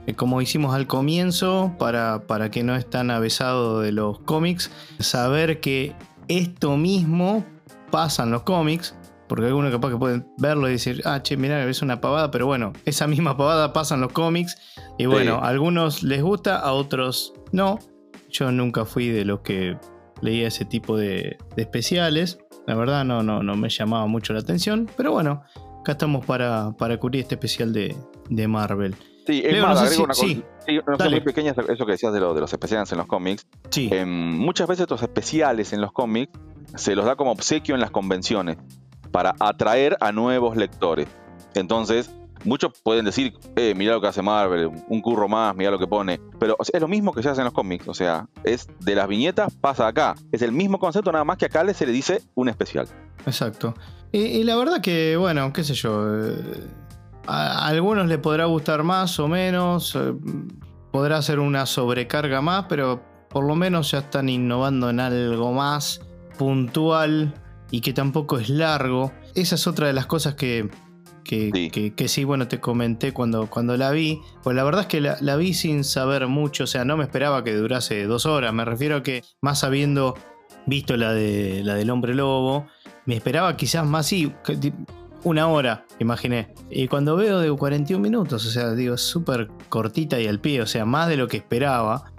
eh, 0.07 0.13
como 0.13 0.41
hicimos 0.41 0.75
al 0.75 0.87
comienzo, 0.87 1.73
para, 1.79 2.27
para 2.27 2.51
que 2.51 2.63
no 2.63 2.75
es 2.75 2.89
tan 2.89 3.09
avesado 3.11 3.79
de 3.81 3.91
los 3.91 4.19
cómics, 4.19 4.71
saber 4.99 5.59
que 5.59 5.95
esto 6.27 6.77
mismo 6.77 7.43
pasa 7.91 8.23
en 8.23 8.31
los 8.31 8.43
cómics, 8.43 8.95
porque 9.27 9.47
algunos 9.47 9.71
capaz 9.71 9.89
que 9.89 9.97
pueden 9.97 10.27
verlo 10.37 10.67
y 10.69 10.73
decir, 10.73 11.01
ah, 11.05 11.21
che, 11.23 11.35
mirá, 11.37 11.63
es 11.67 11.81
una 11.81 11.99
pavada, 11.99 12.29
pero 12.29 12.45
bueno, 12.45 12.73
esa 12.85 13.07
misma 13.07 13.35
pavada 13.37 13.73
pasa 13.73 13.95
en 13.95 14.01
los 14.01 14.11
cómics, 14.11 14.55
y 14.97 15.07
bueno, 15.07 15.37
Sí. 15.39 15.39
a 15.43 15.47
algunos 15.47 16.03
les 16.03 16.21
gusta, 16.21 16.57
a 16.59 16.73
otros 16.73 17.33
no. 17.51 17.79
Yo 18.29 18.51
nunca 18.51 18.85
fui 18.85 19.07
de 19.09 19.23
los 19.25 19.39
que 19.41 19.77
leía 20.21 20.47
ese 20.47 20.65
tipo 20.65 20.95
de, 20.97 21.37
de 21.55 21.61
especiales. 21.61 22.37
La 22.67 22.75
verdad 22.75 23.05
no, 23.05 23.23
no, 23.23 23.43
no 23.43 23.55
me 23.55 23.69
llamaba 23.69 24.07
mucho 24.07 24.33
la 24.33 24.39
atención. 24.39 24.89
Pero 24.97 25.11
bueno, 25.11 25.43
acá 25.85 25.91
estamos 25.93 26.25
para, 26.25 26.71
para 26.77 26.97
cubrir 26.97 27.21
este 27.21 27.35
especial 27.35 27.71
de, 27.71 27.95
de 28.29 28.47
Marvel. 28.47 28.95
Sí, 29.27 29.41
es 29.45 29.53
Leo, 29.53 29.65
más, 29.65 29.75
no 29.75 29.79
agrego 29.81 29.95
si- 29.95 30.03
una 30.03 30.13
cosa. 30.13 30.25
sí, 30.27 30.43
sí, 30.67 30.77
una 30.87 30.97
cosa 30.97 31.09
muy 31.09 31.21
pequeña, 31.21 31.51
eso 31.69 31.85
que 31.85 31.91
decías 31.91 32.11
de, 32.13 32.19
lo- 32.19 32.33
de 32.33 32.41
los 32.41 32.51
especiales 32.51 32.91
en 32.91 32.97
los 32.97 33.07
cómics. 33.07 33.45
Sí, 33.69 33.89
Em, 33.91 34.37
muchas 34.37 34.67
veces 34.67 34.81
estos 34.83 35.01
especiales 35.03 35.73
en 35.73 35.81
los 35.81 35.91
cómics 35.91 36.31
se 36.75 36.95
los 36.95 37.05
da 37.05 37.15
como 37.15 37.31
obsequio 37.31 37.75
en 37.75 37.81
las 37.81 37.91
convenciones 37.91 38.57
para 39.11 39.35
atraer 39.39 39.95
a 40.01 40.11
nuevos 40.11 40.57
lectores. 40.57 41.07
Entonces, 41.53 42.11
muchos 42.43 42.73
pueden 42.83 43.05
decir, 43.05 43.33
eh, 43.55 43.73
mira 43.75 43.93
lo 43.93 44.01
que 44.01 44.07
hace 44.07 44.21
Marvel, 44.21 44.69
un 44.89 45.01
curro 45.01 45.27
más, 45.27 45.55
mira 45.55 45.71
lo 45.71 45.79
que 45.79 45.87
pone. 45.87 46.19
Pero 46.39 46.55
o 46.59 46.63
sea, 46.65 46.77
es 46.77 46.81
lo 46.81 46.87
mismo 46.87 47.13
que 47.13 47.23
se 47.23 47.29
hace 47.29 47.41
en 47.41 47.45
los 47.45 47.53
cómics. 47.53 47.87
O 47.87 47.93
sea, 47.93 48.27
es 48.43 48.67
de 48.79 48.93
las 48.95 49.07
viñetas 49.07 49.55
pasa 49.55 49.87
acá. 49.87 50.15
Es 50.31 50.41
el 50.41 50.51
mismo 50.51 50.77
concepto, 50.79 51.11
nada 51.11 51.23
más 51.23 51.37
que 51.37 51.45
acá 51.45 51.71
se 51.73 51.85
le 51.85 51.91
dice 51.91 52.21
un 52.35 52.49
especial. 52.49 52.87
exacto. 53.25 53.73
Y, 54.15 54.39
y 54.39 54.43
la 54.43 54.55
verdad 54.55 54.81
que, 54.81 55.17
bueno, 55.17 55.51
qué 55.51 55.63
sé 55.63 55.73
yo. 55.73 56.05
eh, 56.25 56.35
a, 57.27 57.65
a 57.65 57.67
algunos 57.67 58.07
les 58.07 58.17
podrá 58.19 58.45
gustar 58.45 58.83
más 58.83 59.19
o 59.19 59.27
menos. 59.27 59.95
eh, 59.95 60.13
podrá 60.91 61.21
ser 61.21 61.39
una 61.39 61.65
sobrecarga 61.65 62.39
más, 62.41 62.65
pero 62.69 63.01
por 63.29 63.43
lo 63.45 63.55
menos 63.55 63.91
ya 63.91 63.97
están 63.99 64.29
innovando 64.29 64.89
en 64.89 65.01
algo 65.01 65.51
más 65.51 65.99
puntual 66.37 67.33
y 67.71 67.81
que 67.81 67.91
tampoco 67.93 68.37
es 68.37 68.47
largo. 68.49 69.11
Esa 69.35 69.55
es 69.55 69.67
otra 69.67 69.87
de 69.87 69.93
las 69.93 70.05
cosas 70.05 70.35
que, 70.35 70.69
que, 71.25 71.49
Sí. 71.53 71.69
que- 71.69 71.93
que 71.93 72.07
sí, 72.07 72.23
bueno, 72.23 72.47
te 72.47 72.61
comenté 72.61 73.11
cuando, 73.11 73.47
cuando 73.49 73.75
la 73.75 73.91
vi. 73.91 74.21
Pues 74.43 74.55
la 74.55 74.63
verdad 74.63 74.81
es 74.81 74.87
que 74.87 75.01
la, 75.01 75.17
la 75.19 75.35
vi 75.35 75.53
sin 75.53 75.83
saber 75.83 76.27
mucho, 76.27 76.63
o 76.63 76.67
sea, 76.67 76.85
no 76.85 76.95
me 76.95 77.03
esperaba 77.03 77.43
que 77.43 77.53
durase 77.55 78.05
dos 78.05 78.25
horas. 78.25 78.53
Me 78.53 78.63
refiero 78.63 78.95
a 78.97 79.03
que, 79.03 79.23
más 79.41 79.65
habiendo 79.65 80.15
visto 80.65 80.95
la, 80.95 81.11
de, 81.11 81.61
la 81.65 81.75
del 81.75 81.89
hombre 81.89 82.15
lobo, 82.15 82.67
me 83.05 83.15
esperaba 83.15 83.55
quizás 83.55 83.85
más, 83.85 84.07
sí, 84.07 84.33
una 85.23 85.47
hora, 85.47 85.85
imaginé. 85.99 86.53
Y 86.69 86.87
cuando 86.87 87.15
veo 87.15 87.39
de 87.39 87.51
41 87.51 88.01
minutos, 88.01 88.45
o 88.45 88.49
sea, 88.49 88.73
digo, 88.73 88.97
súper 88.97 89.49
cortita 89.69 90.19
y 90.19 90.27
al 90.27 90.39
pie, 90.39 90.61
o 90.61 90.67
sea, 90.67 90.85
más 90.85 91.09
de 91.09 91.17
lo 91.17 91.27
que 91.27 91.37
esperaba. 91.37 92.11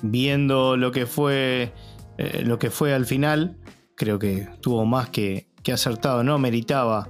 Viendo 0.00 0.76
lo 0.76 0.92
que 0.92 1.06
fue, 1.06 1.72
eh, 2.18 2.42
lo 2.44 2.58
que 2.58 2.70
fue 2.70 2.94
al 2.94 3.04
final, 3.04 3.58
creo 3.96 4.18
que 4.18 4.48
tuvo 4.60 4.84
más 4.84 5.08
que, 5.08 5.48
que 5.62 5.72
acertado, 5.72 6.22
no 6.22 6.38
meritaba 6.38 7.08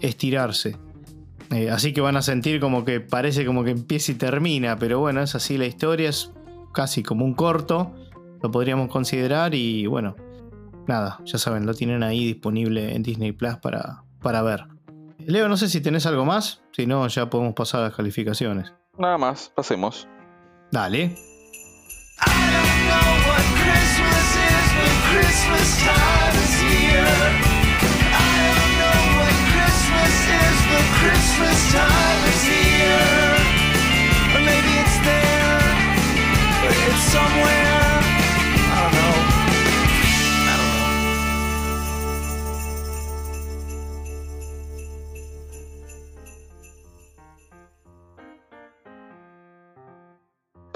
estirarse. 0.00 0.76
Eh, 1.50 1.70
así 1.70 1.92
que 1.92 2.00
van 2.00 2.16
a 2.16 2.22
sentir 2.22 2.60
como 2.60 2.84
que 2.84 3.00
parece 3.00 3.44
como 3.44 3.64
que 3.64 3.72
empieza 3.72 4.12
y 4.12 4.14
termina, 4.14 4.78
pero 4.78 5.00
bueno, 5.00 5.22
es 5.22 5.34
así 5.34 5.58
la 5.58 5.66
historia, 5.66 6.08
es 6.08 6.32
casi 6.72 7.02
como 7.02 7.26
un 7.26 7.34
corto, 7.34 7.94
lo 8.42 8.50
podríamos 8.50 8.88
considerar 8.88 9.54
y 9.54 9.86
bueno, 9.86 10.16
nada, 10.86 11.18
ya 11.24 11.38
saben, 11.38 11.66
lo 11.66 11.74
tienen 11.74 12.02
ahí 12.02 12.26
disponible 12.26 12.94
en 12.94 13.02
Disney 13.02 13.32
Plus 13.32 13.56
para, 13.56 14.04
para 14.20 14.42
ver. 14.42 14.66
Leo, 15.18 15.48
no 15.48 15.56
sé 15.56 15.68
si 15.68 15.80
tenés 15.80 16.06
algo 16.06 16.24
más, 16.24 16.62
si 16.72 16.86
no 16.86 17.06
ya 17.08 17.30
podemos 17.30 17.54
pasar 17.54 17.80
a 17.80 17.84
las 17.84 17.94
calificaciones. 17.94 18.72
Nada 18.98 19.18
más, 19.18 19.52
pasemos. 19.54 20.08
Dale. 20.70 21.14
I 22.18 22.26
don't 22.26 22.88
know 22.88 23.28
what 23.28 23.52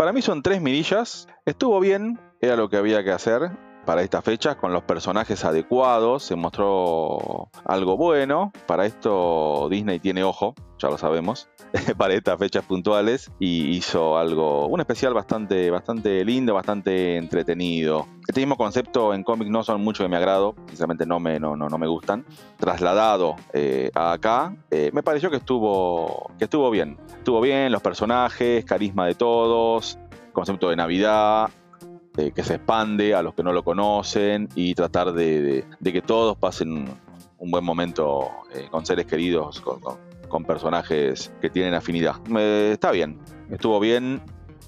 Para 0.06 0.14
mí 0.14 0.22
son 0.22 0.40
tres 0.40 0.62
mirillas. 0.62 1.26
Estuvo 1.46 1.80
bien, 1.80 2.20
era 2.40 2.54
lo 2.54 2.70
que 2.70 2.76
había 2.76 3.02
que 3.02 3.10
hacer. 3.10 3.50
Para 3.86 4.02
estas 4.02 4.24
fechas 4.24 4.56
con 4.56 4.72
los 4.72 4.82
personajes 4.82 5.44
adecuados. 5.44 6.24
Se 6.24 6.36
mostró 6.36 7.48
algo 7.64 7.96
bueno. 7.96 8.52
Para 8.66 8.84
esto 8.84 9.68
Disney 9.70 10.00
tiene 10.00 10.24
ojo, 10.24 10.54
ya 10.78 10.88
lo 10.90 10.98
sabemos, 10.98 11.48
para 11.96 12.14
estas 12.14 12.38
fechas 12.38 12.64
puntuales 12.64 13.30
y 13.38 13.76
hizo 13.76 14.18
algo, 14.18 14.66
un 14.66 14.80
especial 14.80 15.14
bastante, 15.14 15.70
bastante 15.70 16.24
lindo, 16.24 16.52
bastante 16.52 17.16
entretenido. 17.16 18.08
Este 18.26 18.40
mismo 18.40 18.56
concepto 18.56 19.14
en 19.14 19.22
cómic 19.22 19.48
no 19.48 19.62
son 19.62 19.82
mucho 19.82 20.02
de 20.02 20.08
mi 20.08 20.16
agrado, 20.16 20.56
sinceramente 20.66 21.06
no 21.06 21.20
me, 21.20 21.38
no, 21.38 21.56
no 21.56 21.78
me 21.78 21.86
gustan. 21.86 22.26
Trasladado 22.58 23.36
eh, 23.52 23.90
a 23.94 24.12
acá, 24.12 24.56
eh, 24.70 24.90
me 24.92 25.04
pareció 25.04 25.30
que 25.30 25.36
estuvo, 25.36 26.32
que 26.38 26.44
estuvo 26.44 26.70
bien. 26.70 26.98
Estuvo 27.16 27.40
bien, 27.40 27.70
los 27.70 27.82
personajes, 27.82 28.64
carisma 28.64 29.06
de 29.06 29.14
todos, 29.14 29.98
concepto 30.32 30.68
de 30.70 30.76
Navidad, 30.76 31.50
eh, 32.16 32.32
que 32.34 32.42
se 32.42 32.54
expande 32.54 33.14
a 33.14 33.22
los 33.22 33.34
que 33.34 33.42
no 33.42 33.52
lo 33.52 33.62
conocen 33.62 34.48
y 34.54 34.74
tratar 34.74 35.12
de, 35.12 35.64
que 35.82 36.02
todos 36.02 36.36
pasen 36.36 36.86
un 37.38 37.50
buen 37.50 37.64
momento 37.64 38.30
con 38.70 38.86
seres 38.86 39.06
queridos, 39.06 39.60
con, 39.60 39.80
con 40.28 40.44
personajes 40.44 41.32
que 41.40 41.50
tienen 41.50 41.74
afinidad. 41.74 42.16
está 42.72 42.90
bien, 42.90 43.18
estuvo 43.50 43.78
bien, 43.80 44.22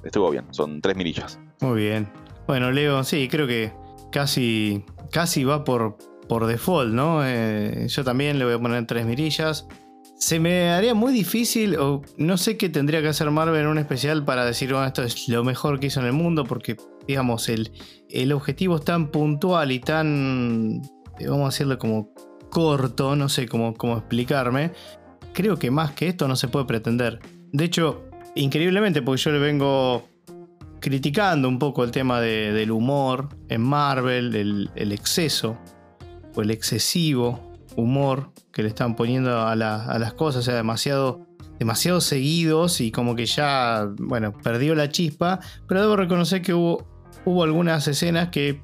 estuvo 0.05 0.31
bien, 0.31 0.45
son 0.51 0.81
tres 0.81 0.97
mirillas. 0.97 1.39
Muy 1.61 1.81
bien. 1.81 2.09
Bueno, 2.47 2.71
Leo, 2.71 3.05
sí, 3.05 3.29
creo 3.29 3.47
que 3.47 3.73
casi, 4.11 4.85
casi 5.11 5.45
va 5.45 5.65
por, 5.65 5.99
por 6.29 6.47
default, 6.47 6.93
¿no? 6.93 7.21
Eh, 7.25 7.87
yo 7.89 8.05
también 8.05 8.39
le 8.39 8.45
voy 8.45 8.55
a 8.55 8.59
poner 8.59 8.87
tres 8.87 9.05
mirillas. 9.07 9.67
Se 10.17 10.41
me 10.41 10.71
haría 10.71 10.95
muy 10.95 11.13
difícil, 11.13 11.77
o 11.77 12.03
no 12.17 12.37
sé 12.37 12.57
qué 12.57 12.69
tendría 12.69 13.03
que 13.03 13.09
hacer 13.09 13.31
Marvel 13.31 13.61
en 13.61 13.67
un 13.69 13.79
especial 13.79 14.25
para 14.25 14.45
decir, 14.45 14.73
bueno, 14.73 14.87
esto 14.87 15.03
es 15.03 15.29
lo 15.29 15.45
mejor 15.45 15.79
que 15.79 15.87
hizo 15.87 16.01
en 16.01 16.07
el 16.07 16.13
mundo, 16.13 16.45
porque, 16.45 16.77
digamos, 17.09 17.49
el, 17.49 17.73
el 18.11 18.33
objetivo 18.33 18.77
es 18.77 18.85
tan 18.85 19.11
puntual 19.11 19.73
y 19.73 19.81
tan, 19.81 20.83
vamos 21.27 21.43
a 21.43 21.47
decirlo 21.47 21.79
como 21.79 22.13
corto, 22.51 23.17
no 23.17 23.29
sé 23.29 23.49
cómo, 23.49 23.75
cómo 23.75 23.97
explicarme, 23.97 24.73
creo 25.33 25.57
que 25.57 25.71
más 25.71 25.93
que 25.93 26.09
esto 26.09 26.29
no 26.29 26.37
se 26.37 26.49
puede 26.49 26.67
pretender. 26.67 27.21
De 27.53 27.65
hecho, 27.65 28.05
increíblemente, 28.35 29.03
porque 29.03 29.23
yo 29.23 29.31
le 29.33 29.39
vengo 29.39 30.05
criticando 30.81 31.49
un 31.49 31.59
poco 31.59 31.85
el 31.85 31.91
tema 31.91 32.21
del 32.21 32.71
humor 32.71 33.29
en 33.49 33.63
Marvel, 33.63 34.35
el, 34.35 34.93
exceso 34.93 35.59
o 36.35 36.43
el 36.43 36.51
excesivo 36.51 37.53
humor 37.77 38.33
que 38.53 38.63
le 38.63 38.69
están 38.69 38.97
poniendo 38.97 39.41
a, 39.41 39.57
las 39.57 40.15
cosas, 40.15 40.41
o 40.41 40.45
sea, 40.45 40.55
demasiado, 40.55 41.27
demasiado 41.59 42.01
seguidos 42.01 42.81
y 42.81 42.91
como 42.91 43.17
que 43.17 43.27
ya, 43.27 43.89
bueno, 43.99 44.33
perdió 44.33 44.75
la 44.75 44.89
chispa, 44.89 45.41
pero 45.67 45.81
debo 45.81 45.97
reconocer 45.97 46.43
que 46.43 46.55
hubo, 46.55 46.87
hubo 47.29 47.45
algunas 47.45 47.87
escenas 47.87 48.29
que, 48.29 48.63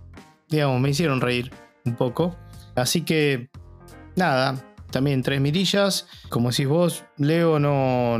digamos, 0.48 0.80
me 0.80 0.90
hicieron 0.90 1.20
reír 1.20 1.50
un 1.84 1.94
poco. 1.94 2.36
Así 2.74 3.02
que, 3.02 3.50
nada, 4.16 4.56
también 4.90 5.22
tres 5.22 5.40
mirillas. 5.40 6.08
Como 6.28 6.50
decís 6.50 6.68
vos, 6.68 7.04
Leo, 7.18 7.58
no. 7.58 8.18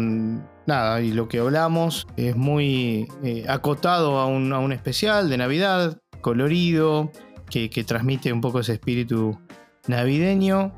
Nada, 0.66 1.02
y 1.02 1.12
lo 1.12 1.28
que 1.28 1.40
hablamos 1.40 2.06
es 2.16 2.36
muy 2.36 3.06
eh, 3.22 3.44
acotado 3.48 4.18
a 4.18 4.26
un, 4.26 4.72
especial 4.72 5.28
de 5.28 5.36
Navidad, 5.36 6.00
colorido, 6.22 7.12
que, 7.50 7.68
transmite 7.86 8.32
un 8.32 8.40
poco 8.40 8.60
ese 8.60 8.74
espíritu 8.74 9.38
navideño. 9.86 10.72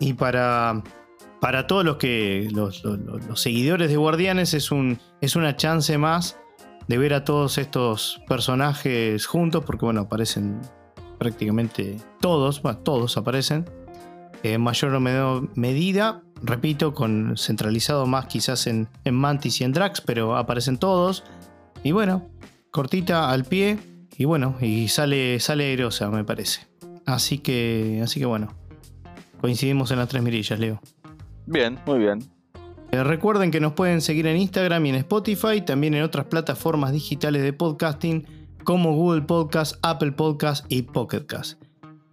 Y 0.00 0.14
para, 0.14 0.82
para 1.40 1.66
todos 1.66 1.84
los 1.84 1.96
que. 1.96 2.48
Los, 2.52 2.82
seguidores 3.34 3.88
de 3.88 3.96
Guardianes 3.96 4.54
es, 4.54 4.72
un, 4.72 4.98
es 5.20 5.36
una 5.36 5.56
chance 5.56 5.96
más 5.96 6.39
de 6.90 6.98
ver 6.98 7.14
a 7.14 7.24
todos 7.24 7.56
estos 7.56 8.20
personajes 8.26 9.24
juntos, 9.24 9.62
porque 9.64 9.84
bueno, 9.84 10.00
aparecen 10.00 10.60
prácticamente 11.20 11.98
todos, 12.20 12.62
todos 12.82 13.16
aparecen 13.16 13.64
en 14.42 14.60
mayor 14.60 14.92
o 14.96 14.98
menor 14.98 15.56
medida, 15.56 16.20
repito, 16.42 16.92
con 16.92 17.36
centralizado 17.36 18.06
más 18.06 18.26
quizás 18.26 18.66
en, 18.66 18.88
Mantis 19.08 19.60
y 19.60 19.64
en 19.64 19.72
Drax, 19.72 20.00
pero 20.00 20.36
aparecen 20.36 20.78
todos. 20.78 21.22
Y 21.84 21.92
bueno, 21.92 22.28
cortita 22.72 23.30
al 23.30 23.44
pie 23.44 23.78
y 24.18 24.24
bueno, 24.24 24.56
y 24.60 24.88
sale, 24.88 25.38
sale 25.38 25.76
me 26.10 26.24
parece. 26.24 26.66
Así 27.06 27.38
que, 27.38 28.00
así 28.02 28.18
que 28.18 28.26
bueno, 28.26 28.48
coincidimos 29.40 29.92
en 29.92 29.98
las 29.98 30.08
tres 30.08 30.24
mirillas, 30.24 30.58
Leo. 30.58 30.80
Bien, 31.46 31.78
muy 31.86 32.00
bien. 32.00 32.39
Eh, 32.92 33.04
recuerden 33.04 33.52
que 33.52 33.60
nos 33.60 33.74
pueden 33.74 34.00
seguir 34.00 34.26
en 34.26 34.36
Instagram 34.36 34.84
y 34.86 34.88
en 34.90 34.94
Spotify, 34.96 35.60
también 35.60 35.94
en 35.94 36.02
otras 36.02 36.26
plataformas 36.26 36.92
digitales 36.92 37.42
de 37.42 37.52
podcasting 37.52 38.26
como 38.64 38.94
Google 38.94 39.22
Podcast, 39.22 39.76
Apple 39.82 40.12
Podcast 40.12 40.64
y 40.68 40.82
Pocket 40.82 41.24
Cast. 41.26 41.62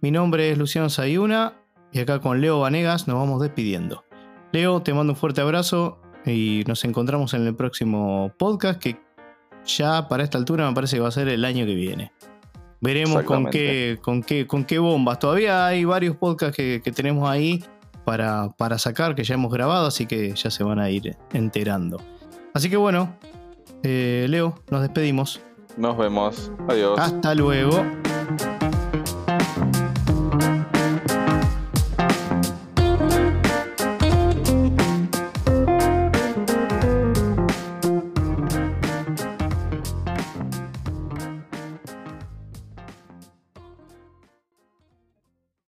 Mi 0.00 0.12
nombre 0.12 0.52
es 0.52 0.56
Luciano 0.56 0.88
Sayuna 0.88 1.54
y 1.92 1.98
acá 1.98 2.20
con 2.20 2.40
Leo 2.40 2.60
Vanegas 2.60 3.08
nos 3.08 3.16
vamos 3.16 3.42
despidiendo. 3.42 4.04
Leo, 4.52 4.80
te 4.80 4.94
mando 4.94 5.14
un 5.14 5.18
fuerte 5.18 5.40
abrazo 5.40 6.00
y 6.24 6.62
nos 6.68 6.84
encontramos 6.84 7.34
en 7.34 7.46
el 7.46 7.56
próximo 7.56 8.32
podcast 8.38 8.80
que 8.80 9.00
ya 9.64 10.06
para 10.08 10.22
esta 10.22 10.38
altura 10.38 10.68
me 10.68 10.74
parece 10.74 10.96
que 10.96 11.02
va 11.02 11.08
a 11.08 11.12
ser 11.12 11.28
el 11.28 11.44
año 11.44 11.66
que 11.66 11.74
viene. 11.74 12.12
Veremos 12.80 13.24
con 13.24 13.50
qué, 13.50 13.98
con, 14.00 14.22
qué, 14.22 14.46
con 14.46 14.64
qué 14.64 14.78
bombas. 14.78 15.18
Todavía 15.18 15.66
hay 15.66 15.84
varios 15.84 16.16
podcasts 16.16 16.56
que, 16.56 16.80
tenemos 16.94 17.28
ahí 17.28 17.64
para, 18.08 18.48
para, 18.56 18.78
sacar, 18.78 19.14
que 19.14 19.22
ya 19.22 19.34
hemos 19.34 19.52
grabado, 19.52 19.86
así 19.86 20.06
que 20.06 20.34
ya 20.34 20.50
se 20.50 20.64
van 20.64 20.78
a 20.78 20.88
ir 20.88 21.14
enterando. 21.32 22.00
Así 22.54 22.70
que 22.70 22.76
bueno, 22.78 23.14
eh, 23.82 24.26
Leo, 24.28 24.54
nos 24.70 24.80
despedimos. 24.80 25.42
Nos 25.76 25.96
vemos. 25.98 26.50
Adiós. 26.68 26.98
Hasta 26.98 27.34
luego. 27.34 27.84